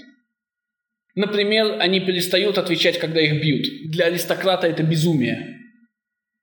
[1.15, 3.89] Например, они перестают отвечать, когда их бьют.
[3.89, 5.57] Для аристократа это безумие.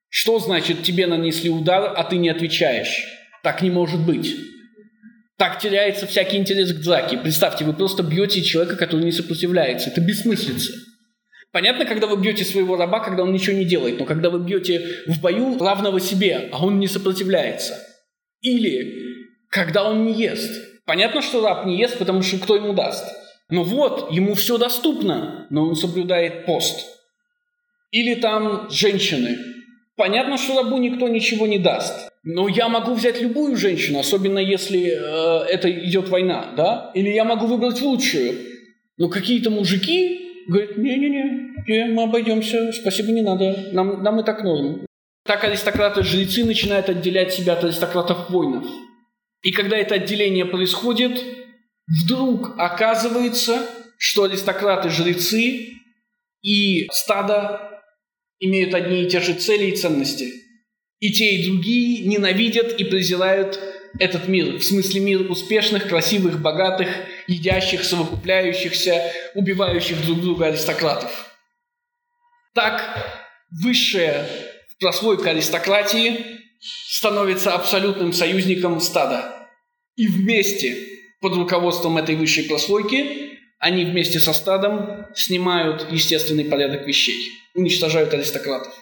[0.09, 3.05] Что значит тебе нанесли удар, а ты не отвечаешь?
[3.45, 4.35] Так не может быть.
[5.39, 7.19] Так теряется всякий интерес к драке.
[7.19, 9.91] Представьте, вы просто бьете человека, который не сопротивляется.
[9.91, 10.73] Это бессмыслица.
[11.53, 14.87] Понятно, когда вы бьете своего раба, когда он ничего не делает, но когда вы бьете
[15.07, 17.79] в бою равного себе, а он не сопротивляется.
[18.41, 19.13] Или
[19.51, 20.51] когда он не ест.
[20.87, 23.05] Понятно, что раб не ест, потому что кто ему даст?
[23.51, 26.89] Но вот, ему все доступно, но он соблюдает пост.
[27.91, 29.37] Или там женщины,
[29.97, 32.09] Понятно, что рабу никто ничего не даст.
[32.25, 36.91] Но я могу взять любую женщину, особенно если э, это идет война, да?
[36.95, 38.39] Или я могу выбрать лучшую.
[38.97, 44.87] Но какие-то мужики говорят, не-не-не, мы обойдемся, спасибо, не надо, нам, нам и так норм.
[45.25, 48.67] Так аристократы-жрецы начинают отделять себя от аристократов-воинов.
[49.43, 51.23] И когда это отделение происходит,
[51.87, 53.67] вдруг оказывается,
[53.99, 55.73] что аристократы-жрецы
[56.43, 57.72] и стадо
[58.43, 60.33] имеют одни и те же цели и ценности.
[60.99, 63.59] И те, и другие ненавидят и презирают
[63.99, 66.89] этот мир, в смысле мир успешных, красивых, богатых,
[67.29, 71.11] едящих, совокупляющихся, убивающих друг друга аристократов.
[72.55, 73.31] Так
[73.63, 74.29] высшая
[74.81, 76.27] прослойка аристократии
[76.61, 79.49] становится абсолютным союзником стада.
[79.95, 80.77] И вместе,
[81.21, 88.73] под руководством этой высшей прослойки, они вместе со стадом снимают естественный порядок вещей уничтожают аристократов.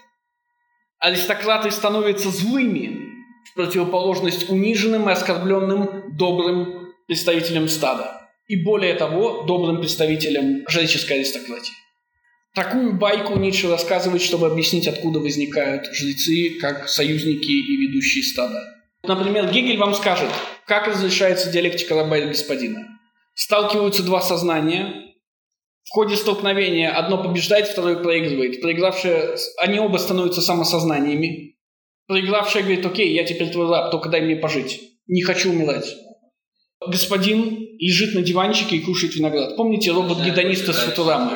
[0.98, 3.08] Аристократы становятся злыми
[3.50, 8.28] в противоположность униженным и оскорбленным добрым представителям стада.
[8.48, 11.72] И более того, добрым представителям жреческой аристократии.
[12.54, 18.60] Такую байку Ницше рассказывает, чтобы объяснить, откуда возникают жрецы как союзники и ведущие стада.
[19.04, 20.28] Например, Гегель вам скажет,
[20.66, 22.86] как разрешается диалектика раба и господина.
[23.34, 25.09] Сталкиваются два сознания,
[25.90, 28.60] в ходе столкновения одно побеждает, второе проигрывает.
[28.60, 31.56] Проигравшие, они оба становятся самосознаниями.
[32.06, 34.80] Проигравшая говорит, окей, я теперь твой раб, только дай мне пожить.
[35.08, 35.92] Не хочу умирать.
[36.86, 39.56] Господин лежит на диванчике и кушает виноград.
[39.56, 41.32] Помните робот-гедониста с Футурамы?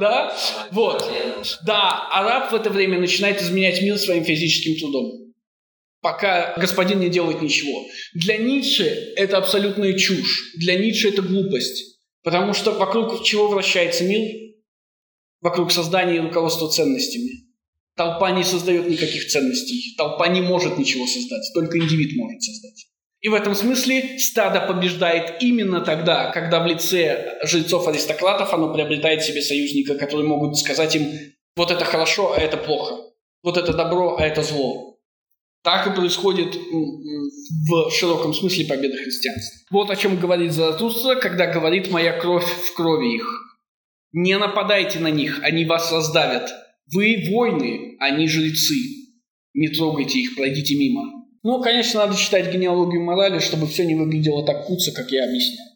[0.00, 0.36] Да?
[0.72, 1.08] Вот.
[1.64, 5.32] Да, араб в это время начинает изменять мир своим физическим трудом.
[6.00, 7.86] Пока господин не делает ничего.
[8.12, 10.52] Для Ницше это абсолютная чушь.
[10.56, 11.91] Для Ницше это глупость.
[12.22, 14.54] Потому что вокруг чего вращается мир?
[15.40, 17.52] Вокруг создания и руководства ценностями.
[17.96, 19.94] Толпа не создает никаких ценностей.
[19.96, 21.50] Толпа не может ничего создать.
[21.54, 22.86] Только индивид может создать.
[23.20, 29.42] И в этом смысле стадо побеждает именно тогда, когда в лице жильцов-аристократов оно приобретает себе
[29.42, 31.08] союзника, которые могут сказать им,
[31.54, 32.96] вот это хорошо, а это плохо.
[33.44, 34.91] Вот это добро, а это зло.
[35.62, 39.60] Так и происходит в широком смысле победа христианства.
[39.70, 43.58] Вот о чем говорит Заратустра, когда говорит «моя кровь в крови их».
[44.12, 46.50] Не нападайте на них, они вас раздавят.
[46.92, 48.74] Вы воины, они жрецы.
[49.54, 51.22] Не трогайте их, пройдите мимо.
[51.42, 55.66] Ну, конечно, надо читать генеалогию морали, чтобы все не выглядело так куца, как я объяснял.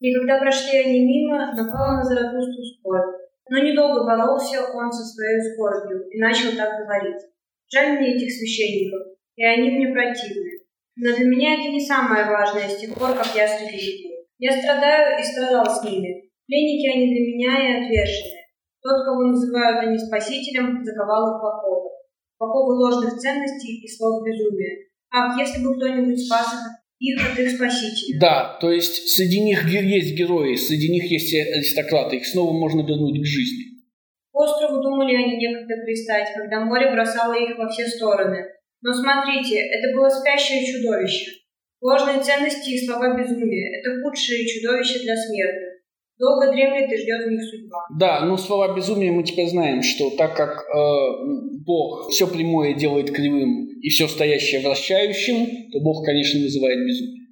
[0.00, 3.16] И когда прошли они мимо, напал на Заратустру скорбь.
[3.48, 7.22] Но недолго боролся он со своей скорбью и начал так говорить.
[7.70, 10.50] Жаль мне этих священников, и они мне противны.
[10.96, 14.12] Но для меня это не самое важное с тех пор, как я ступил.
[14.38, 16.30] Я страдаю и страдал с ними.
[16.46, 18.40] Пленники они для меня и отвержены.
[18.82, 21.90] Тот, кого называют они спасителем, заковал их в оковы.
[22.38, 24.88] Оковы ложных ценностей и слов безумия.
[25.10, 26.46] Ах, если бы кто-нибудь спас
[27.00, 28.20] их от их спасителя.
[28.20, 33.20] Да, то есть среди них есть герои, среди них есть аристократы, их снова можно вернуть
[33.20, 33.64] к жизни.
[34.32, 38.44] К острову думали они некогда пристать, когда море бросало их во все стороны.
[38.84, 41.40] Но смотрите, это было спящее чудовище.
[41.80, 45.80] Ложные ценности и слова безумия– это худшие чудовища для смертных.
[46.18, 47.78] Долго дремлет и ждет в них судьба.
[47.98, 50.84] Да, ну слова безумия мы теперь знаем, что так как э,
[51.64, 57.28] Бог все прямое делает кривым и все стоящее вращающим, то Бог, конечно, вызывает безумие.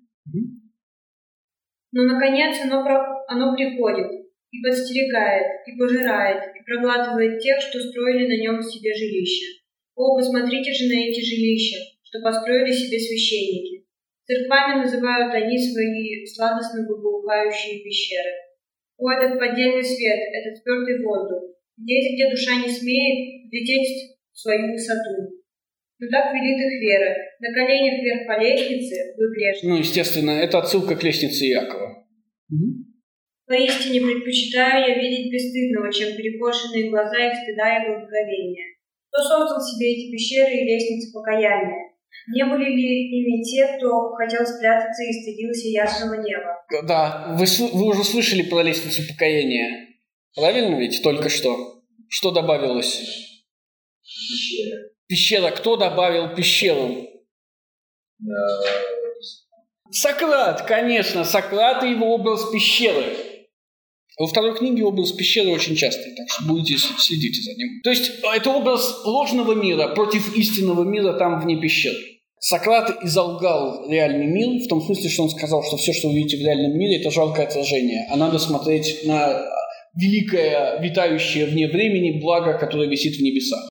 [1.92, 2.82] Но, наконец, оно,
[3.28, 4.10] оно приходит
[4.50, 9.61] и подстерегает, и пожирает, и проглатывает тех, что строили на нем себе жилище.
[9.94, 13.86] О, посмотрите же на эти жилища, что построили себе священники.
[14.24, 18.30] Церквами называют они свои сладостно благоухающие пещеры.
[18.96, 24.72] О, этот поддельный свет, этот твердый воздух, здесь, где душа не смеет лететь в свою
[24.72, 25.42] высоту.
[25.98, 27.14] Но так велит их вера.
[27.40, 29.68] На коленях вверх по лестнице вы грешны.
[29.68, 32.06] Ну, естественно, это отсылка к лестнице Якова.
[33.46, 38.64] Поистине предпочитаю я видеть бесстыдного, чем перекошенные глаза их стыда и благоговения.
[39.12, 41.92] Кто создал себе эти пещеры и лестницы покаяния?
[42.34, 46.64] Не были ли ими те, кто хотел спрятаться и стыдился ясного неба?
[46.86, 49.88] Да, вы, вы уже слышали про лестницу покаяния.
[50.34, 51.82] Правильно ведь только что?
[52.08, 53.00] Что добавилось?
[54.02, 54.78] Пещера.
[55.06, 55.50] Пещера.
[55.50, 57.06] Кто добавил пещеру?
[59.90, 61.24] Сократ, конечно.
[61.24, 63.31] Сократ и его образ пещеры.
[64.18, 67.80] Во второй книге образ пещеры очень частый, так что будете следить за ним.
[67.82, 71.96] То есть это образ ложного мира против истинного мира там вне пещеры.
[72.38, 76.36] Сократ изолгал реальный мир в том смысле, что он сказал, что все, что вы видите
[76.36, 79.48] в реальном мире, это жалкое отражение, а надо смотреть на
[79.94, 83.68] великое, витающее вне времени благо, которое висит в небесах.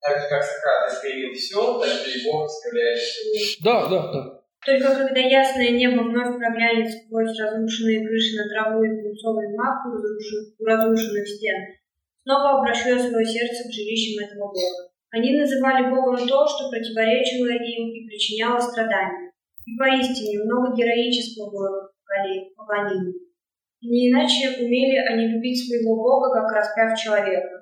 [0.00, 3.56] Так же, как Сократ искривил все, так и Бог искривляет все.
[3.62, 4.43] Да, да, да.
[4.64, 10.64] Только когда ясное небо вновь проглянет сквозь разрушенные крыши на траву и пунцовый мах у
[10.64, 11.56] разрушенных стен,
[12.22, 14.88] снова обращу я свое сердце к жилищам этого Бога.
[15.10, 19.30] Они называли Богом то, что противоречило им и причиняло страдания.
[19.66, 23.14] И поистине много героического было в поклонении.
[23.80, 27.53] И не иначе умели они любить своего Бога, как распяв человека.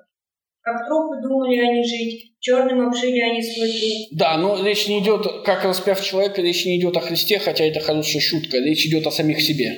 [0.63, 4.07] Как трупы думали они жить, черным обшили они свой труп.
[4.11, 7.81] Да, но речь не идет, как распяв человека, речь не идет о Христе, хотя это
[7.81, 9.77] хорошая шутка, речь идет о самих себе.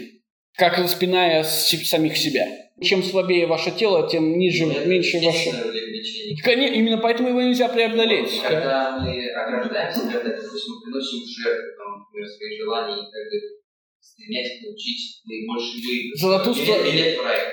[0.55, 2.45] Как распиная самих себя.
[2.81, 5.49] Чем слабее ваше тело, тем ниже, Это меньше ваше...
[6.43, 8.41] Конечно, именно поэтому его нельзя преодолеть.
[8.47, 13.64] Когда мы ограждаемся, когда, допустим, мы приносим жертву, например, свои желания, как бы
[14.05, 16.19] стремясь получить наибольший выигрыш.
[16.19, 16.75] Золотуство.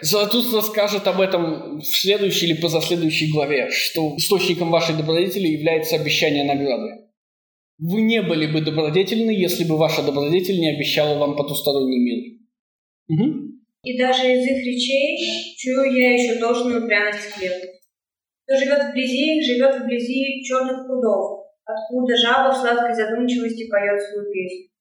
[0.03, 6.45] Золотуство скажет об этом в следующей или позаследующей главе, что источником вашей добродетели является обещание
[6.45, 7.09] награды.
[7.79, 12.39] Вы не были бы добродетельны, если бы ваша добродетель не обещала вам потусторонний мир.
[13.09, 13.53] Угу.
[13.85, 15.19] И даже из их речей
[15.57, 17.67] чую я еще должную пряность хлеба.
[18.45, 24.72] Кто живет вблизи живет вблизи черных прудов, откуда жаба в сладкой задумчивости поет свою песню.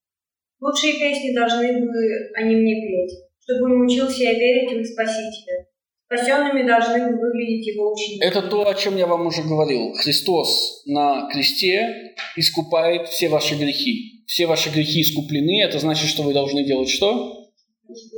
[0.61, 1.87] Лучшие песни должны бы
[2.35, 5.65] они мне петь, чтобы научился я верить в их Спасителя.
[6.05, 8.23] Спасенными должны бы выглядеть его ученики.
[8.23, 9.93] Это то, о чем я вам уже говорил.
[9.93, 14.23] Христос на кресте искупает все ваши грехи.
[14.27, 17.49] Все ваши грехи искуплены, это значит, что вы должны делать что?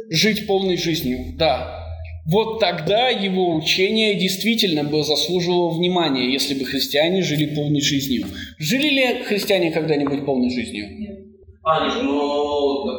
[0.10, 1.79] Жить полной жизнью, да.
[2.27, 8.27] вот тогда его учение действительно бы заслуживало внимания, если бы христиане жили полной жизнью.
[8.60, 11.22] Жили ли христиане когда-нибудь полной жизнью?
[11.63, 12.97] А, нет, ну.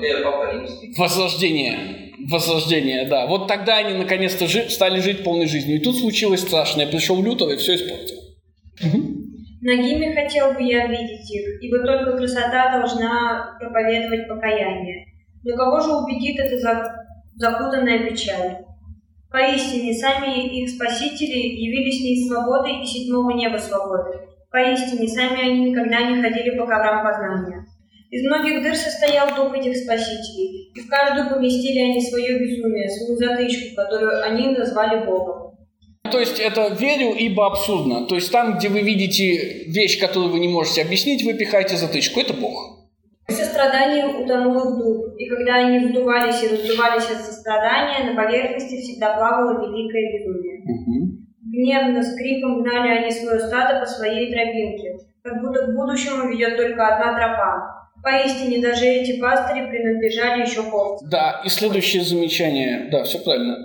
[0.98, 2.12] Возрождение.
[2.31, 3.27] Возрождение, да.
[3.27, 5.77] Вот тогда они наконец-то жи- стали жить полной жизнью.
[5.77, 6.87] И тут случилось страшное.
[6.87, 8.16] Пришел Лютер и все испортил.
[9.61, 15.07] Ногими хотел бы я видеть их, ибо только красота должна проповедовать покаяние.
[15.42, 16.94] Но кого же убедит эта за-
[17.37, 18.59] закутанная печаль?
[19.31, 24.18] Поистине, сами их спасители явились не из свободы и седьмого неба свободы.
[24.50, 27.64] Поистине, сами они никогда не ходили по коврам познания.
[28.14, 33.16] Из многих дыр состоял дух этих спасителей, и в каждую поместили они свое безумие, свою
[33.16, 35.59] затычку, которую они назвали Богом.
[36.12, 38.07] То есть это верю, ибо абсурдно.
[38.07, 42.20] То есть там, где вы видите вещь, которую вы не можете объяснить, вы пихаете затычку.
[42.20, 42.87] Это Бог.
[43.27, 48.81] В сострадании утонул их дух, и когда они вдувались и раздувались от сострадания, на поверхности
[48.81, 50.62] всегда плавало великое безумие.
[51.42, 56.57] Гневно, с криком гнали они свое стадо по своей тропинке, как будто к будущему ведет
[56.57, 57.73] только одна тропа.
[58.04, 61.08] Поистине, даже эти пастыри принадлежали еще овцам.
[61.08, 62.88] Да, и следующее замечание.
[62.92, 63.56] Да, все правильно.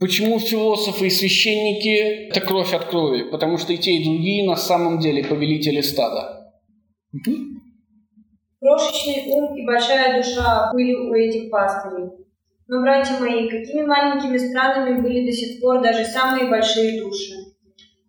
[0.00, 3.30] Почему философы и священники– это кровь от крови?
[3.30, 6.52] Потому что и те, и другие на самом деле повелители стада.
[8.60, 12.10] Крошечный ум и большая душа были у этих пастырей.
[12.66, 17.34] Но, братья мои, какими маленькими странами были до сих пор даже самые большие души.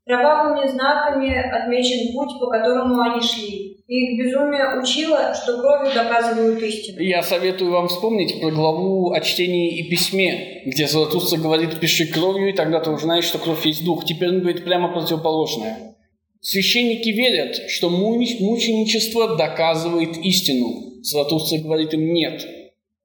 [0.06, 3.71] Кровавыми знаками отмечен путь, по которому они шли.
[3.92, 7.02] И их безумие учило, что кровью доказывают истину.
[7.02, 12.52] Я советую вам вспомнить про главу о чтении и письме, где Золотуста говорит «пиши кровью,
[12.52, 14.06] и тогда ты узнаешь, что кровь есть дух».
[14.06, 15.98] Теперь он говорит прямо противоположное.
[16.40, 21.02] Священники верят, что муч- мученичество доказывает истину.
[21.02, 22.48] Золотуста говорит им «нет».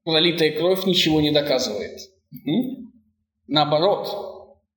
[0.05, 1.99] Пролитая кровь ничего не доказывает.
[2.31, 2.93] Мгм.
[3.49, 4.07] Наоборот,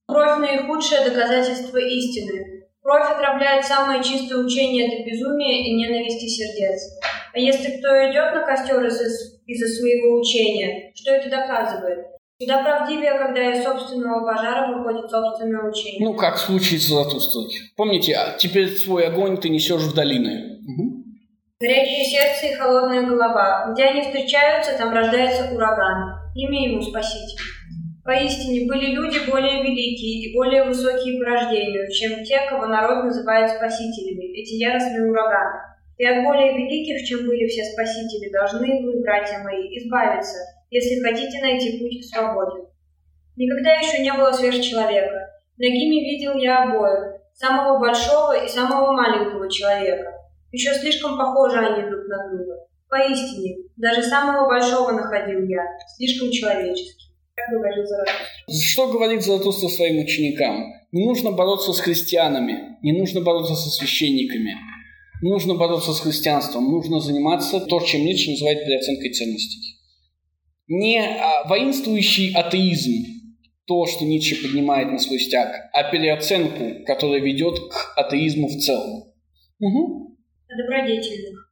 [0.07, 2.58] Кровь– наихудшее доказательство истины.
[2.81, 6.81] Кровь отравляет самое чистое учение это безумие и ненависти сердец.
[7.33, 9.05] А если кто идет на костер из-за,
[9.45, 12.07] из-за своего учения, что это доказывает?
[12.39, 16.07] Куда правдивее, когда из собственного пожара выходит собственное учение.
[16.07, 17.49] ну как в случае с Золотустой.
[17.75, 20.59] Помните, а теперь свой огонь ты несешь в долины.
[20.61, 21.03] Мгм.
[21.59, 23.73] Горячее сердце и холодная голова.
[23.73, 26.15] Где они встречаются, там рождается ураган.
[26.33, 27.37] Имя ему Спаситель.
[28.09, 33.51] Поистине были люди более великие и более высокие по рождению, чем те, кого народ называет
[33.51, 35.59] спасителями, эти яростные ураганы.
[35.99, 40.39] И от более великих, чем были все спасители, должны вы, братья мои, избавиться,
[40.71, 42.65] если хотите найти путь к свободе.
[43.35, 45.29] Никогда еще не было сверхчеловека.
[45.59, 50.15] Ногими видел я обоих, самого большого и самого маленького человека.
[50.51, 52.55] Еще слишком похожи они друг на друга.
[52.89, 55.63] Поистине, даже самого большого находил я,
[55.95, 57.08] слишком человеческий.
[57.39, 58.25] Как говорил Заратустра.
[58.49, 60.73] Что говорит Золотуста своим ученикам?
[60.91, 64.55] Не нужно бороться с христианами, не нужно бороться со священниками,
[65.21, 69.77] не нужно бороться с христианством, нужно заниматься то, чем Ницше называет переоценкой ценностей.
[70.67, 73.05] Не а, воинствующий атеизм,
[73.65, 79.13] то, что Ницше поднимает на свой стяг, а переоценку, которая ведет к атеизму в целом.
[79.59, 80.17] Мгм.
[80.49, 81.51] Добродетельных.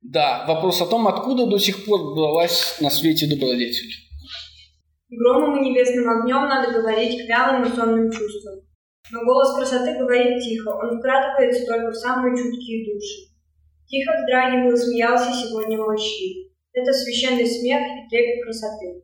[0.00, 4.07] Да, вопрос о том, откуда до сих пор бралась на свете добродетель.
[5.10, 8.60] Громом и небесным огнем надо говорить к вялым и сонным чувствам.
[9.10, 13.32] Но голос красоты говорит тихо, он вкрадывается только в самые чуткие души.
[13.86, 16.52] Тихо вздрагивал и смеялся сегодня щит.
[16.74, 19.02] Это священный смех и трепет красоты.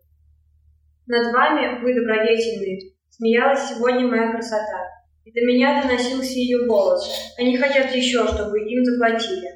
[1.07, 4.91] Над вами, вы добродетельные, смеялась сегодня моя красота.
[5.25, 7.35] И до меня доносился ее голос.
[7.39, 9.49] Они хотят еще, чтобы им заплатили.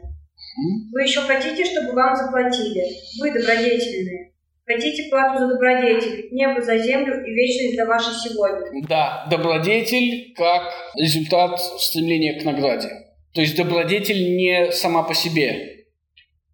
[0.92, 2.84] Вы еще хотите, чтобы вам заплатили?
[3.20, 4.32] Вы добродетельные.
[4.68, 8.86] Хотите плату за добродетель, небо за землю и вечность для вашей сегодня.
[8.86, 12.90] Да, добродетель как результат стремления к награде.
[13.32, 15.86] То есть добродетель не сама по себе.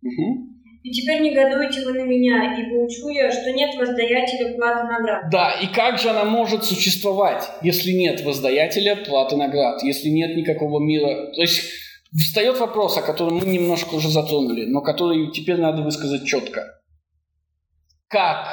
[0.01, 0.55] Мгм.
[0.85, 5.31] И теперь негодуете вы на меня, ибо учу я, что нет воздаятеля платы наград.
[5.33, 10.79] Да, и как же она может существовать, если нет воздаятеля платы наград, если нет никакого
[10.79, 11.33] мира?
[11.35, 11.63] То есть
[12.17, 16.84] встает вопрос, о котором мы немножко уже затронули, но который теперь надо высказать четко.
[18.09, 18.47] Как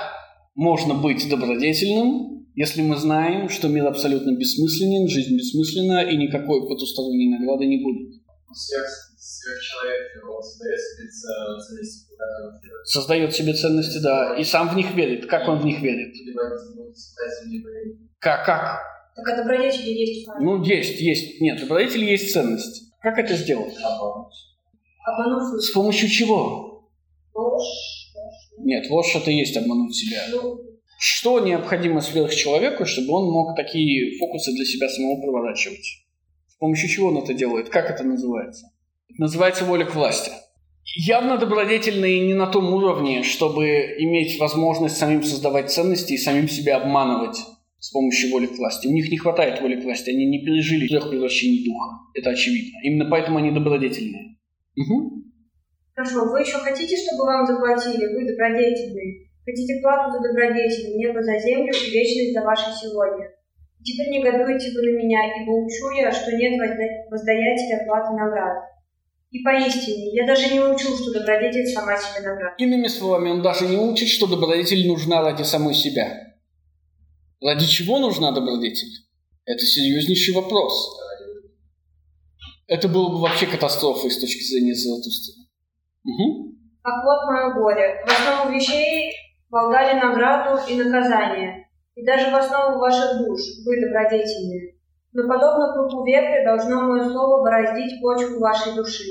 [0.56, 7.38] можно быть добродетельным, если мы знаем, что мир абсолютно бессмысленен, жизнь бессмысленна и никакой потусторонней
[7.38, 8.22] награды не будет?
[8.54, 12.12] Сверх, сверхчеловек, он создает себе ценности,
[12.84, 15.28] Создает себе ценности, да, и сам в них верит.
[15.28, 16.14] Как он в них верит?
[18.20, 18.46] Как?
[18.46, 18.80] Как?
[19.16, 20.28] Так а добродетели есть.
[20.40, 21.42] Ну, есть, есть.
[21.42, 22.92] Нет, добродетель есть ценность.
[23.02, 23.76] Как это сделать?
[25.04, 25.64] обмануть.
[25.64, 26.88] С помощью чего?
[27.34, 27.91] Ложь.
[28.64, 30.22] Нет, ложь это и есть обмануть себя.
[30.32, 30.60] Ну,
[31.00, 35.86] Что необходимо сверхчеловеку, чтобы он мог такие фокусы для себя самого проворачивать?
[36.48, 37.70] С помощью чего он это делает?
[37.70, 38.68] Как это называется?
[39.10, 40.32] Это называется воля к власти.
[40.96, 43.66] Явно добродетельные не на том уровне, чтобы
[44.00, 47.38] иметь возможность самим создавать ценности и самим себя обманывать
[47.80, 48.88] с помощью воли к власти.
[48.88, 51.98] У них не хватает воли к власти, они не пережили трех превращений духа.
[52.14, 52.78] Это очевидно.
[52.84, 54.38] Именно поэтому они добродетельные.
[54.78, 55.24] Угу.
[56.02, 58.08] Хорошо, вы еще хотите, чтобы вам заплатили?
[58.16, 59.30] Вы добродетельные.
[59.46, 63.30] Хотите плату за добродетель, небо за землю и вечность за ваше сегодня.
[63.84, 66.60] Теперь негодуете вы на меня, ибо учу я, что нет
[67.12, 68.64] воздаятеля платы наград.
[69.30, 72.56] И поистине, я даже не учу, что добродетель сама себе награда.
[72.58, 76.34] Иными словами, он даже не учит, что добродетель нужна ради самой себя.
[77.42, 79.06] Ради чего нужна добродетель?
[79.46, 80.98] Это серьезнейший вопрос.
[82.66, 85.41] Это было бы вообще катастрофой с точки зрения Золотуста.
[86.04, 86.56] Угу.
[86.84, 88.04] Как вот мое горе.
[88.06, 89.12] В основу вещей
[89.50, 94.76] волгали награду и наказание, и даже в основу ваших душ вы добродетельные.
[95.14, 99.04] Но подобно крупу вепря должно мое слово бороздить почву вашей души.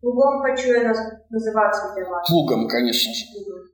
[0.00, 0.92] Плугом хочу я
[1.30, 2.28] называться для вас.
[2.28, 3.24] Плугом, конечно же.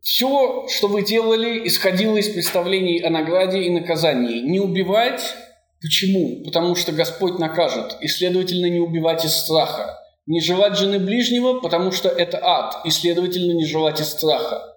[0.01, 4.41] Все, что вы делали, исходило из представлений о награде и наказании.
[4.41, 5.35] Не убивать.
[5.83, 6.43] Почему?
[6.45, 7.99] Потому что Господь накажет.
[8.01, 9.99] И, следовательно, не убивать из страха.
[10.27, 12.77] Не желать жены ближнего, потому что это ад.
[12.85, 14.75] И, следовательно, не желать из страха.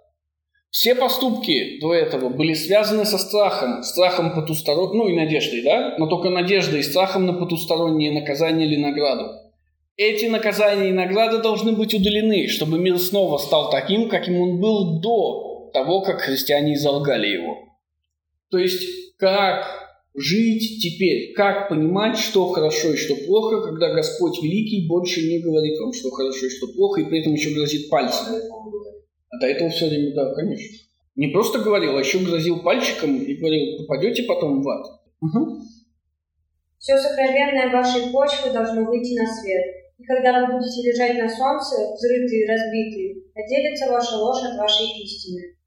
[0.69, 5.95] Все поступки до этого были связаны со страхом, страхом потусторонней, ну и надеждой, да?
[5.97, 9.31] Но только надеждой и страхом на потустороннее наказание или награду.
[9.95, 14.99] Эти наказания и награды должны быть удалены, чтобы мир снова стал таким, каким он был
[14.99, 17.57] до того, как христиане изолгали его.
[18.51, 19.86] То есть, как
[20.17, 25.79] жить теперь, как понимать, что хорошо и что плохо, когда Господь Великий больше не говорит
[25.79, 28.25] вам, что хорошо и что плохо, и при этом еще грозит пальцем.
[29.29, 30.77] А до этого все время, да, конечно.
[31.15, 34.87] Не просто говорил, а еще грозил пальчиком и говорил, попадете потом в ад.
[35.21, 35.61] Угу.
[36.79, 39.65] Все сокровенное вашей почвы должно выйти на свет.
[39.99, 44.87] И когда вы будете лежать на солнце, взрытые и разбитые, отделится ваша ложь от вашей
[45.03, 45.57] истины.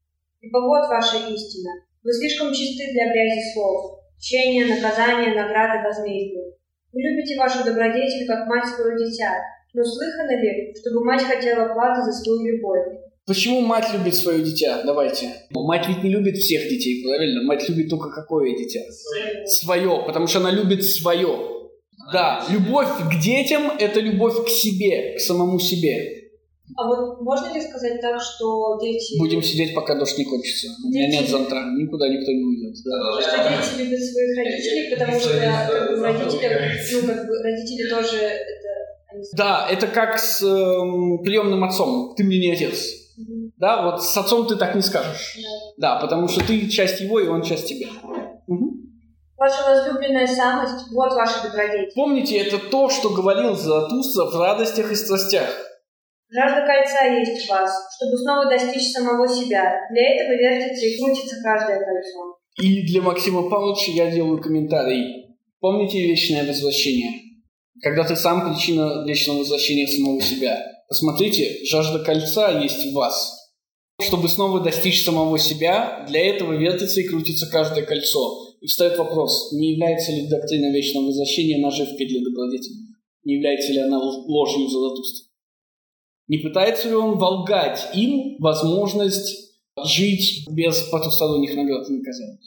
[0.41, 1.69] Ибо вот ваша истина.
[2.03, 6.53] Вы слишком чисты для грязи слов, чтения, наказания, награды, возмездия.
[6.93, 9.33] Вы любите вашу добродетель, как мать свое дитя,
[9.73, 12.99] но слыхано ли, чтобы мать хотела платы за свою любовь?
[13.25, 14.81] Почему мать любит свое дитя?
[14.83, 15.31] Давайте.
[15.51, 17.43] Мать ведь не любит всех детей, правильно?
[17.43, 18.81] Мать любит только какое дитя?
[19.45, 21.51] Свое, потому что она любит свое.
[22.11, 26.20] Да, любовь к детям– это любовь к себе, к самому себе.
[26.75, 29.17] А вот можно ли сказать так, что дети...
[29.19, 30.67] Будем сидеть, пока дождь не кончится.
[30.67, 30.85] Дети...
[30.85, 32.75] У меня нет зонта, никуда никто не уйдет.
[32.85, 33.21] Да.
[33.21, 38.17] Что дети любят своих родителей, потому что как бы, родители, ну, как бы, родители тоже
[38.17, 39.31] это...
[39.33, 42.13] Да, это как с э, приемным отцом.
[42.15, 42.87] Ты мне не отец.
[43.17, 43.51] Угу.
[43.57, 45.37] Да, вот с отцом ты так не скажешь.
[45.77, 45.95] Да.
[45.95, 47.89] да, потому что ты часть его, и он часть тебя.
[49.41, 51.91] Ваша возлюбленная самость– вот ваша добродетель.
[51.95, 55.49] Помните, это то, что говорил Заратустра в радостях и страстях.
[56.33, 59.81] Жажда кольца есть в вас, чтобы снова достичь самого себя.
[59.91, 62.37] Для этого вертится и крутится каждое кольцо.
[62.61, 65.35] И для Максима Павловича я делаю комментарий.
[65.59, 67.11] Помните вечное возвращение?
[67.81, 70.57] Когда ты сам причина вечного возвращения самого себя.
[70.87, 73.37] Посмотрите, жажда кольца есть в вас.
[74.01, 78.55] Чтобы снова достичь самого себя, для этого вертится и крутится каждое кольцо.
[78.61, 82.95] И встает вопрос, не является ли доктрина вечного возвращения наживкой для добродетельных?
[83.25, 85.30] Не является ли она ложью Золотуста?
[86.31, 89.51] Не пытается ли он волгать им возможность
[89.85, 92.39] жить без потусторонних наград и наказаний?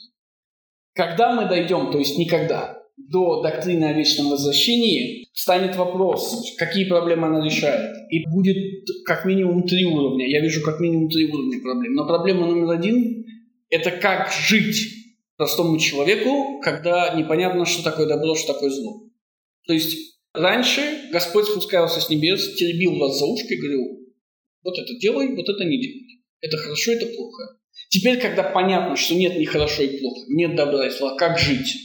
[0.95, 7.27] Когда мы дойдем, то есть никогда, до доктрины о вечном возвращении, станет вопрос, какие проблемы
[7.27, 7.95] она решает.
[8.09, 8.57] И будет
[9.05, 10.27] как минимум три уровня.
[10.27, 11.93] Я вижу как минимум три уровня проблем.
[11.93, 13.23] Но проблема номер один–
[13.69, 14.79] это как жить
[15.37, 19.03] простому человеку, когда непонятно, что такое добро, что такое зло.
[19.67, 23.83] То есть раньше Господь спускался с небес, теребил вас за ушко и говорил,
[24.63, 26.21] вот это делай, вот это не делай.
[26.41, 27.57] Это хорошо, это плохо.
[27.89, 31.75] Теперь, когда понятно, что нет ни хорошо и плохо, нет добра и зла, как жить?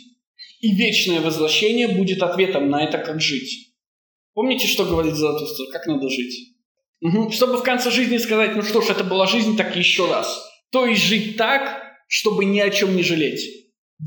[0.61, 3.74] И вечное возвращение будет ответом на это, как жить.
[4.34, 5.66] Помните, что говорит Заратустра?
[5.72, 6.55] Как надо жить?
[7.01, 7.30] Угу.
[7.30, 10.46] Чтобы в конце жизни сказать, ну что ж, это была жизнь, так еще раз.
[10.70, 13.40] То есть жить так, чтобы ни о чем не жалеть.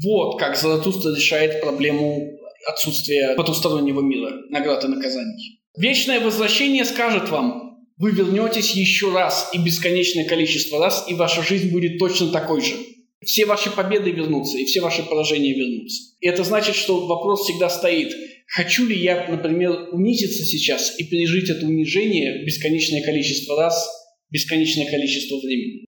[0.04, 2.33] Вот как Заратустра решает проблему
[2.68, 5.62] отсутствия потустороннего мира, наград и наказаний.
[5.78, 11.72] Вечное возвращение скажет вам, вы вернетесь еще раз и бесконечное количество раз, и ваша жизнь
[11.72, 12.76] будет точно такой же.
[13.24, 16.16] Все ваши победы вернутся, и все ваши поражения вернутся.
[16.20, 18.14] И это значит, что вопрос всегда стоит.
[18.48, 23.88] Хочу ли я, например, унизиться сейчас и пережить это унижение бесконечное количество раз,
[24.30, 25.86] бесконечное количество времени?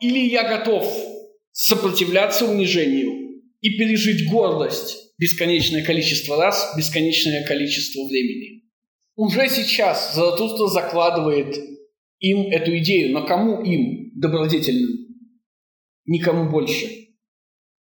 [0.00, 0.86] Или я готов
[1.50, 8.62] сопротивляться унижению и пережить гордость бесконечное количество раз, бесконечное количество времени.
[9.16, 11.58] Уже сейчас Заратустра закладывает
[12.20, 15.06] им эту идею, но кому им, добродетельным?
[16.06, 16.86] Никому больше.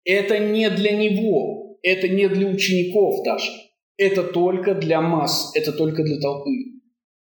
[0.06, 3.52] Это не для него, это не для учеников даже.
[3.98, 6.52] Это только для масс, это только для толпы.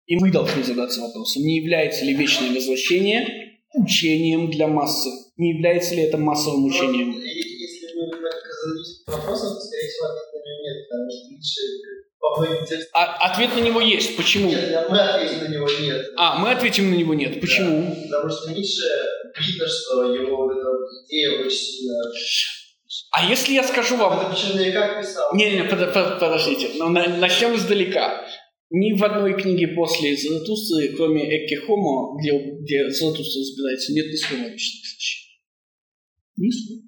[0.05, 3.27] И мы должны задаться вопросом, не является ли вечное возвращение
[3.73, 5.09] учением для массы?
[5.37, 7.15] Не является ли это массовым учением?
[9.07, 11.33] Вопросом, то, скорее всего, ответа на него нет, потому что
[12.65, 12.91] текстам...
[12.93, 14.15] А, ответ на него есть.
[14.17, 14.49] Почему?
[14.49, 16.05] Нет, мы ответим на него нет.
[16.17, 17.39] А, мы ответим на него нет.
[17.39, 17.95] Почему?
[18.09, 18.87] Да, потому что Ницше
[19.39, 21.95] видно, что его вот эта вот идея очень сильно...
[23.11, 24.19] А если я скажу вам...
[24.19, 25.35] Это причем наверняка писал.
[25.35, 26.71] Не-не, под, под, подождите.
[26.75, 28.25] Ну, на, начнем издалека.
[28.69, 34.15] Ни в одной книге после Заратустры, кроме Экке Хомо, где, где Заратустра разбирается, нет ни
[34.15, 35.29] слова вечных защит.
[36.37, 36.81] Ни слова.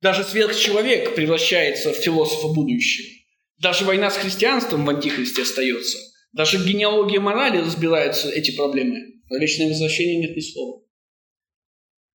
[0.00, 3.08] Даже сверхчеловек превращается в философа будущего.
[3.58, 5.98] Даже война с христианством в Антихристе остается.
[6.32, 8.98] Даже в генеалогии морали разбираются эти проблемы.
[9.28, 10.82] Про вечное возвращение нет ни слова.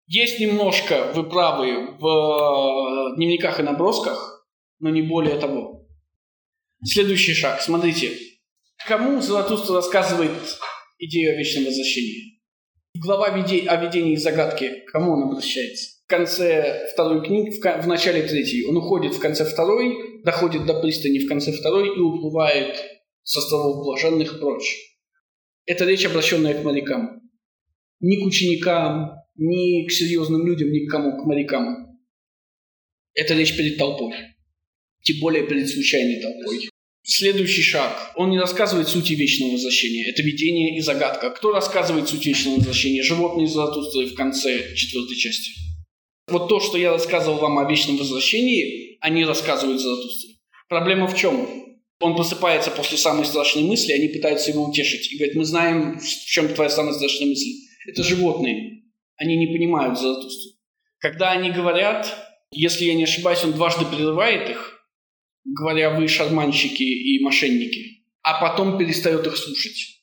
[0.07, 4.47] Есть немножко, вы правы, в э, дневниках и набросках,
[4.79, 5.87] но не более того.
[6.83, 7.61] Следующий шаг.
[7.61, 8.17] Смотрите.
[8.87, 10.31] Кому Золотуство рассказывает
[10.99, 12.41] идею о вечном возвращении?
[12.95, 13.37] Глава о
[13.77, 14.83] видении загадки.
[14.91, 15.94] Кому он обращается?
[16.05, 18.65] В конце второй книги, в, в начале третьей.
[18.65, 22.77] Он уходит в конце второй, доходит до пристани в конце второй и уплывает
[23.23, 24.77] с островов блаженных прочь.
[25.65, 27.21] Это речь, обращенная к морякам.
[28.01, 31.97] Не к ученикам, ни к серьезным людям, ни к кому, к морякам.
[33.15, 34.13] Это речь перед толпой.
[35.01, 36.69] Тем более перед случайной толпой.
[37.01, 38.11] Следующий шаг.
[38.15, 40.07] Он не рассказывает сути вечного возвращения.
[40.07, 41.31] Это видение и загадка.
[41.31, 43.01] Кто рассказывает суть вечного возвращения?
[43.01, 45.65] Животные Заратустры в конце четвертой части.
[46.27, 50.35] Вот то, что я рассказывал вам о вечном возвращении, они рассказывают Заратустре.
[50.67, 51.47] Проблема в чем?
[51.99, 55.11] Он просыпается после самой страшной мысли, они пытаются его утешить.
[55.11, 57.51] И говорят, мы знаем, в чем твоя самая страшная мысль.
[57.87, 58.83] Это животные.
[59.17, 60.51] Они не понимают Заратустру.
[60.97, 62.11] Когда они говорят,
[62.51, 64.87] если я не ошибаюсь, он дважды прерывает их,
[65.45, 70.01] говоря, вы шарманщики и мошенники, а потом перестает их слушать,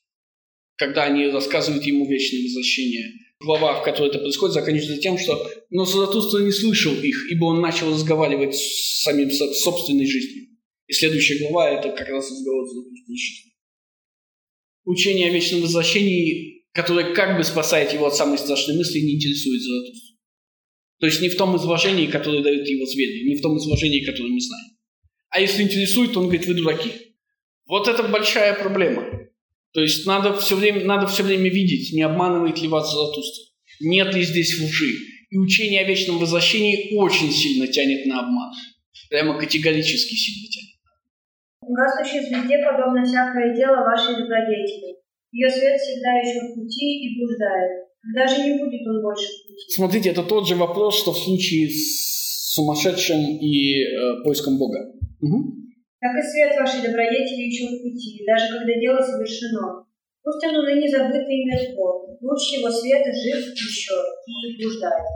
[0.77, 3.13] когда они рассказывают ему вечное возвращение.
[3.45, 7.61] Глава, в которой это происходит, заканчивается тем, что но Заратустра не слышал их, ибо он
[7.61, 10.49] начал разговаривать с самим с собственной жизнью.
[10.87, 13.53] И следующая глава– это как раз разговор с Заратустрой
[14.85, 19.63] Учение о вечном возвращении, которое как бы спасает его от самой страшной мысли, не интересует
[19.63, 20.17] Заратустру.
[21.01, 24.29] То есть не в том изложении, которое дает его звезды, не в том изложении, которое
[24.29, 24.73] мы знаем.
[25.31, 26.91] А если интересует, он говорит, вы дураки.
[27.67, 29.22] Вот это большая проблема.
[29.73, 33.45] То есть надо все время, надо все время видеть, не обманывает ли вас Заратустра.
[33.81, 34.93] Нет ли здесь лжи.
[35.31, 38.53] И учение о вечном возвращении очень сильно тянет на обман.
[39.09, 40.73] Прямо категорически сильно тянет.
[41.63, 44.97] Гаснущей звезде подобно всякое дело вашей добродетели.
[45.33, 47.89] Ее свет всегда еще в пути и блуждает.
[48.03, 49.65] Когда же не будет он больше в пути?
[49.69, 54.93] Смотрите, это тот же вопрос, что в случае с сумасшедшим и э, поиском Бога.
[55.23, 55.62] Угу.
[56.03, 59.87] Так и свет вашей добродетели еще в пути, даже когда дело совершено.
[60.25, 63.95] Пусть он ныне забыт и мертво, луч его света жив еще
[64.27, 65.07] и блуждает.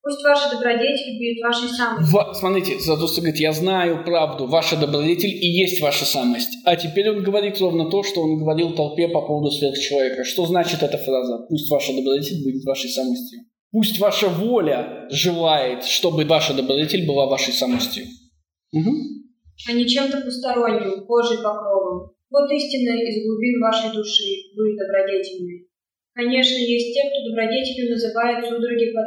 [0.00, 2.04] Пусть ваша добродетель будет вашей самой.
[2.04, 6.50] В, смотрите, Задуста говорит, я знаю правду, ваша добродетель и есть ваша самость.
[6.64, 10.22] А теперь он говорит ровно то, что он говорил толпе по поводу сверхчеловека.
[10.22, 11.46] Что значит эта фраза?
[11.48, 13.40] Пусть ваша добродетель будет вашей самостью.
[13.72, 18.04] Пусть ваша воля желает, чтобы ваша добродетель была вашей самостью.
[18.72, 19.13] Угу.
[19.66, 22.14] А не чем-то посторонним, кожей покровом.
[22.30, 25.66] Вот истина из глубин вашей души, вы добродетельные.
[26.14, 29.06] Конечно, есть те, кто добродетелью называет судороги под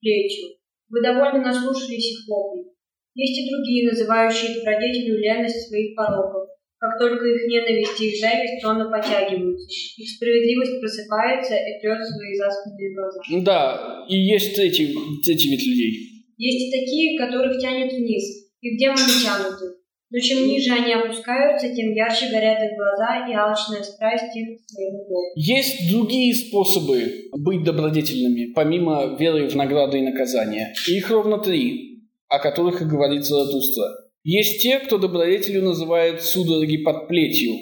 [0.00, 0.56] плечью.
[0.88, 2.72] Вы довольно наслушались их воплей.
[3.14, 6.48] Есть и другие, называющие добродетелью ленность своих пороков.
[6.78, 12.36] Как только их ненависть и их зависть сонно потягиваются, их справедливость просыпается и трет свои
[12.36, 13.20] заспанные глаза.
[13.42, 16.24] Да, и есть эти, эти вид людей.
[16.36, 19.77] Есть и такие, которых тянет вниз, и в демоны тянуты.
[20.10, 24.70] Но чем ниже они опускаются, тем ярче горят их глаза и алчная страсть их к
[24.70, 25.04] своему.
[25.34, 30.72] Есть другие способы быть добродетельными, помимо веры в награды и наказания.
[30.88, 33.84] Их ровно три, о которых и говорит Заратустра.
[34.24, 37.54] Есть те, кто добродетелью называет судороги под плетью.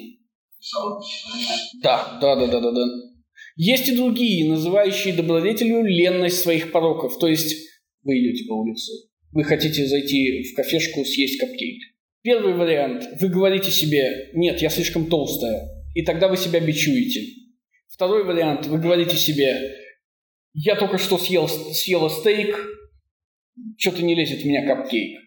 [1.81, 2.85] Да, да, да, да, да, да.
[3.57, 7.17] Есть и другие, называющие добродетелью ленность своих пороков.
[7.19, 7.55] То есть
[8.03, 8.91] вы идете по улице,
[9.33, 11.96] вы хотите зайти в кафешку съесть капкейк.
[12.27, 13.07] Первый вариант.
[13.21, 15.69] Вы говорите себе, нет, я слишком толстая.
[15.95, 17.21] И тогда вы себя бичуете.
[17.87, 18.65] Второй вариант.
[18.65, 19.77] Вы говорите себе,
[20.51, 22.53] я только что съел, съела стейк,
[23.77, 25.21] что-то не лезет в меня капкейк.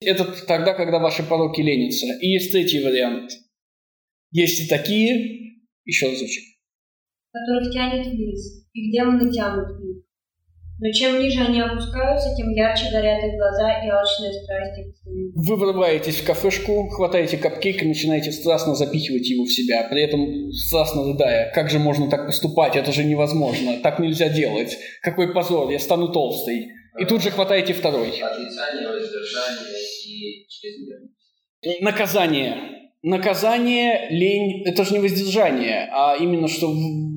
[0.00, 2.06] Это тогда, когда ваши пороки ленятся.
[2.22, 3.30] И есть третий вариант.
[4.30, 6.44] Есть и такие, еще разочек.
[7.30, 9.87] Которых тянет вниз, их демоны тянут вниз.
[10.80, 15.10] Но чем ниже они опускаются, тем ярче горят их глаза и их снится.
[15.34, 20.52] Вы врываетесь в кафешку, хватаете капкейк и начинаете страстно запихивать его в себя, при этом
[20.52, 21.50] страстно рыдая.
[21.52, 22.76] Как же можно так поступать?
[22.76, 23.78] Это же невозможно.
[23.82, 24.76] Так нельзя делать.
[25.02, 26.68] Какой позор, я стану толстой.
[27.00, 28.08] И тут же хватаете второй.
[28.10, 31.82] Отрицание, воздержание и чрезмерность.
[31.82, 32.54] Наказание.
[33.02, 36.72] Наказание, лень– это же не воздержание, а именно, что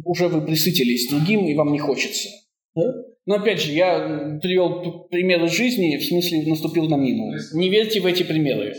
[0.06, 2.30] уже вы присытились другим и вам не хочется.
[2.76, 2.84] Да?
[3.26, 7.32] Но опять же, я привел п- пример из жизни, в смысле наступил на мину.
[7.54, 8.74] Не верьте в эти примеры.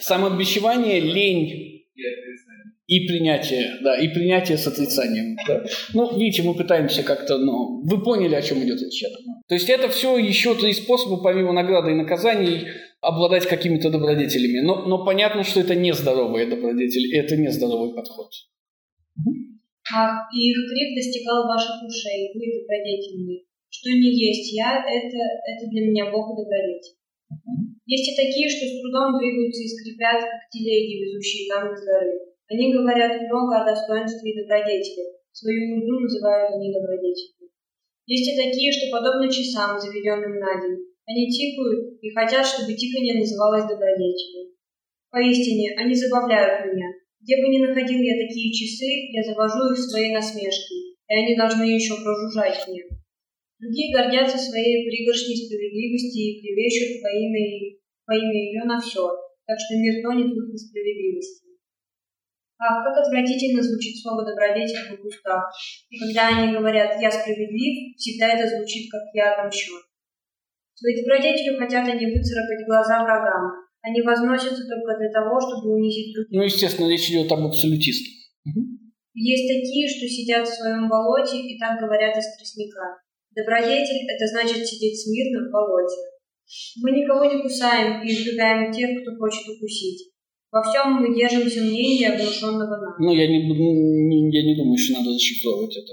[0.00, 1.84] Самобичевание, лень
[2.86, 5.36] и принятие, да, и принятие с отрицанием.
[5.46, 5.64] да.
[5.94, 9.02] Ну, видите, мы пытаемся как-то, ну, вы поняли, о чем идет речь.
[9.02, 9.42] я думаю.
[9.46, 12.66] То есть это все еще три способа, помимо награды и наказаний,
[13.00, 14.60] обладать какими-то добродетелями.
[14.64, 18.30] Но, но понятно, что это нездоровые добродетели, это нездоровый подход.
[19.88, 23.48] Ах, и их крик достигал ваших ушей, вы добродетельные.
[23.70, 26.98] Что не есть я, это, это для меня Бог и добродетель.
[27.88, 32.20] Есть и такие, что с трудом двигаются и скрипят, как телеги, везущие камни с горы.
[32.48, 35.16] Они говорят много о достоинстве и добродетели.
[35.32, 37.48] Свою нужду называют они добродетелью.
[38.04, 40.84] Есть и такие, что подобно часам, заведенным на день.
[41.06, 44.52] Они тикают и хотят, чтобы тиканье называлось добродетелью.
[45.10, 46.87] Поистине, они забавляют меня.
[47.20, 51.64] Где бы ни находил я такие часы, я завожу их своей насмешкой, и они должны
[51.64, 52.84] еще прожужжать мне.
[53.58, 57.74] Другие гордятся своей пригоршней справедливости и клевещут во имя,
[58.06, 59.02] во имя ее на все,
[59.46, 61.48] так что мир тонет в их несправедливости.
[62.60, 65.46] Ах, как отвратительно звучит слово «добродетель» в их устах.
[65.90, 69.74] И когда они говорят «я справедлив», всегда это звучит как «я отомщен».
[70.74, 73.67] Своей добродетелью хотят они выцарапать глаза врагам.
[73.88, 76.32] Они возносятся только для того, чтобы унизить других.
[76.36, 78.12] Ну, естественно, речь идет об абсолютистах.
[79.14, 83.00] Есть такие, что сидят в своем болоте и так говорят из тростника.
[83.34, 85.96] Добродетель– это значит сидеть смирно в болоте.
[86.82, 90.12] Мы никого не кусаем и избегаем тех, кто хочет укусить.
[90.52, 92.94] Во всем мы держимся мнения, внушенного нам.
[93.00, 95.92] Ну, я не, не- я не думаю, что надо зашифровывать это.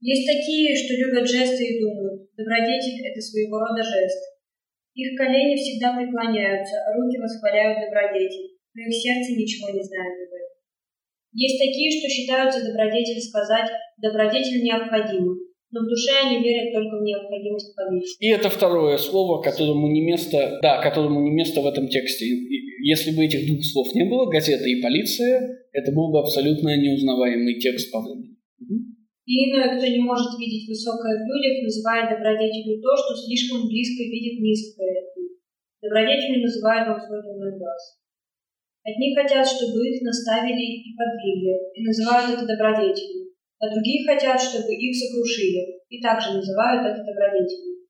[0.00, 2.28] Есть такие, что любят жесты и думают.
[2.36, 4.33] Добродетель– это своего рода жест.
[4.94, 10.54] Их колени всегда преклоняются, руки восхваляют добродетель, но их сердце ничего не знает об этом.
[11.34, 15.34] Есть такие, что считают за добродетель сказать «добродетель необходима»,
[15.74, 18.16] но в душе они верят только в необходимость полиции.
[18.20, 22.26] И это второе слово, которому не место, да, которому не место в этом тексте.
[22.26, 27.58] Если бы этих двух слов не было, газета и полиция, это был бы абсолютно неузнаваемый
[27.58, 28.33] текст по времени.
[29.24, 34.04] И иной, кто не может видеть высокое в людях, называет добродетелью то, что слишком близко
[34.04, 35.40] видит низкое от них.
[35.80, 38.04] Добродетелью называют дурной глаз.
[38.84, 44.76] Одни хотят, чтобы их наставили и подвигли, и называют это добродетелью, а другие хотят, чтобы
[44.76, 47.80] их сокрушили, и также называют это добродетелью.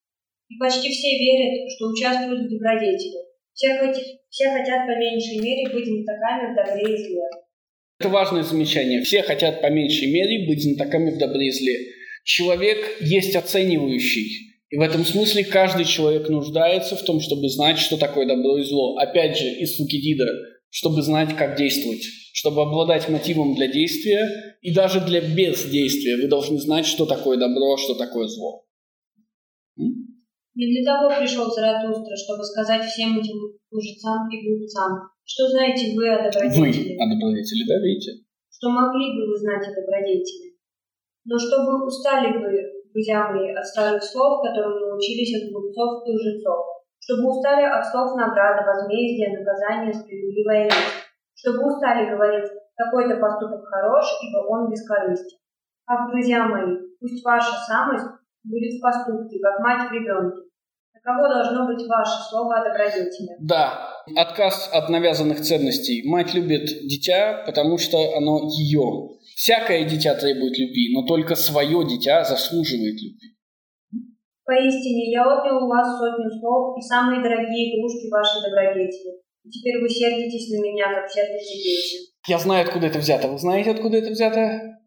[0.48, 3.26] И почти все верят, что участвуют в добродетели.
[3.54, 7.26] Все, хоти- все хотят по меньшей мере быть знатоками в добре и зле.
[7.98, 9.02] Это важное замечание.
[9.02, 11.78] Все хотят по меньшей мере быть знатоками в добре и зле.
[12.24, 14.54] Человек есть оценивающий.
[14.70, 18.64] И в этом смысле каждый человек нуждается в том, чтобы знать, что такое добро и
[18.64, 18.96] зло.
[18.96, 20.26] Опять же, из Фукидида,
[20.70, 22.02] чтобы знать, как действовать.
[22.32, 26.16] Чтобы обладать мотивом для действия и даже для бездействия.
[26.16, 28.64] Вы должны знать, что такое добро, а что такое зло.
[30.54, 36.06] Не для того пришел Заратустра, чтобы сказать всем этим лжецам и глупцам, что знаете вы
[36.08, 38.22] о Вы, добродетели, а добродетели, да, видите?
[38.54, 40.54] что могли бы вы знать о добродетели.
[41.26, 42.54] Но чтобы устали вы,
[42.92, 46.64] друзья мои, от старых слов, которым научились от глупцов и лжецов,
[47.00, 51.02] чтобы устали от слов награда, возмездия, наказания, справедливая месть,
[51.34, 55.38] чтобы устали говорить, какой-то поступок хорош, ибо он бескорыстен.
[55.86, 58.06] Ах, друзья мои, пусть ваша самость
[58.44, 60.43] будет в поступке, как мать в ребенке.
[61.04, 63.36] Таково должно быть ваше слово о добродетели.
[63.38, 66.02] Да, отказ от навязанных ценностей.
[66.08, 69.10] Мать любит дитя, потому что оно ее.
[69.36, 73.36] Всякое дитя требует любви, но только свое дитя заслуживает любви.
[74.46, 79.20] Поистине, я отнял у вас сотню слов и самые дорогие игрушки вашей добродетели.
[79.44, 81.96] И теперь вы сердитесь на меня, как сердятся дети.
[82.26, 83.28] Я знаю, откуда это взято.
[83.28, 84.80] Вы знаете, откуда это взято?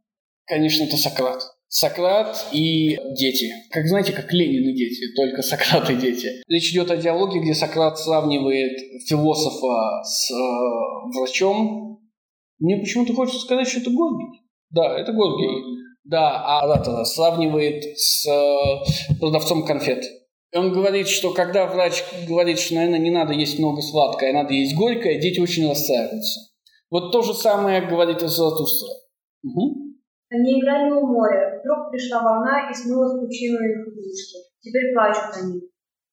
[0.45, 1.41] Конечно, это Сократ.
[1.70, 3.51] Сократ и дети.
[3.72, 6.30] Как знаете, как Ленин и дети, только Сократ и дети.
[6.47, 11.99] Речь идет о диалоге, где Сократ сравнивает философа с э, врачом.
[12.59, 14.41] Мне почему-то хочется сказать, что это Горгий.
[14.70, 15.78] Да, это Горгий.
[16.05, 20.05] Да, а Аратора сравнивает с э, продавцом конфет.
[20.53, 24.43] И он говорит, что когда врач говорит, что, наверное, не надо есть много сладкое, а
[24.43, 26.39] надо есть горькое, дети очень расстраиваются.
[26.89, 28.89] Вот то же самое говорит и Золотустра.
[29.43, 29.86] Угу.
[30.30, 31.59] Они играли у моря.
[31.59, 34.38] Вдруг пришла волна и смыла пучину их игрушки.
[34.59, 35.61] Теперь плачут они.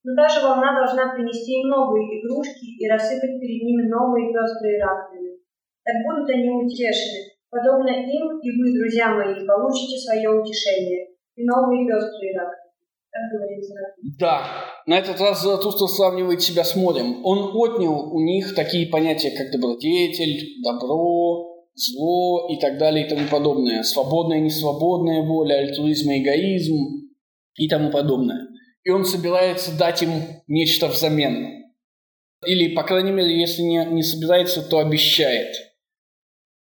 [0.04, 4.82] Но та же волна должна принести им новые игрушки и рассыпать перед ними новые пестрые
[4.82, 5.38] раковины.
[5.82, 7.34] Так будут они утешены.
[7.50, 12.64] Подобно им и вы, друзья мои, получите свое утешение и новые пестрые раковины.
[14.18, 14.42] Да,
[14.86, 17.24] на этот раз Заратустра сравнивает себя с морем.
[17.24, 23.28] Он отнял у них такие понятия, как добродетель, добро, зло и так далее и тому
[23.28, 23.82] подобное.
[23.82, 27.10] Свободная, несвободная воля, альтруизм, эгоизм
[27.56, 28.48] и тому подобное.
[28.84, 30.10] И он собирается дать им
[30.46, 31.64] нечто взамен.
[32.46, 35.54] Или, по крайней мере, если не, не собирается, то обещает.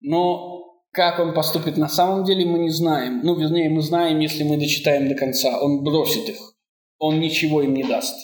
[0.01, 0.57] Но
[0.91, 3.21] как он поступит на самом деле, мы не знаем.
[3.23, 5.59] Ну, вернее, мы знаем, если мы дочитаем до конца.
[5.61, 6.37] Он бросит их.
[6.97, 8.15] Он ничего им не даст.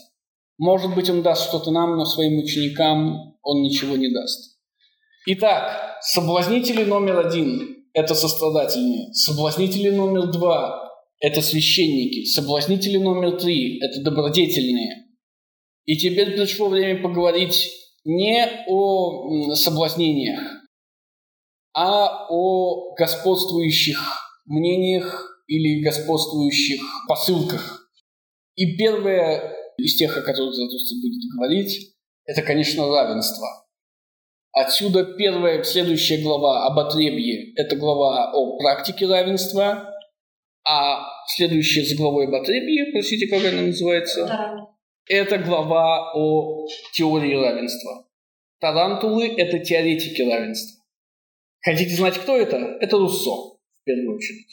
[0.57, 4.52] Может быть, он даст что-то нам, но своим ученикам он ничего не даст.
[5.25, 9.13] Итак, соблазнители номер один– это сострадательные.
[9.13, 12.25] Соблазнители номер два– это священники.
[12.25, 15.07] Соблазнители номер три– это добродетельные.
[15.85, 17.71] И теперь пришло время поговорить
[18.03, 20.41] не о соблазнениях,
[21.73, 23.97] а о господствующих
[24.45, 27.89] мнениях или господствующих посылках.
[28.55, 31.93] И первое из тех, о которых Заратустра будет говорить,
[32.25, 33.47] это, конечно, равенство.
[34.53, 39.91] Отсюда первая, следующая глава об отребье– это глава о практике равенства,
[40.63, 44.27] а следующая за главой об отребье, простите, как она называется?
[44.27, 44.69] Тарантул.
[45.07, 48.07] Это глава о теории равенства.
[48.59, 50.83] Тарантулы– это теоретики равенства.
[51.61, 52.57] Хотите знать, кто это?
[52.79, 54.47] Это Руссо, в первую очередь.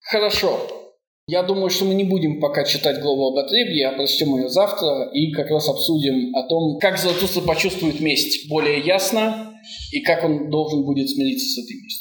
[0.00, 0.89] Хорошо.
[1.30, 5.08] Я думаю, что мы не будем пока читать главу об отребье, а прочтем ее завтра
[5.12, 9.54] и как раз обсудим о том, как Заратустра почувствует месть более ясно
[9.92, 12.00] и как он должен будет смириться с этой местью.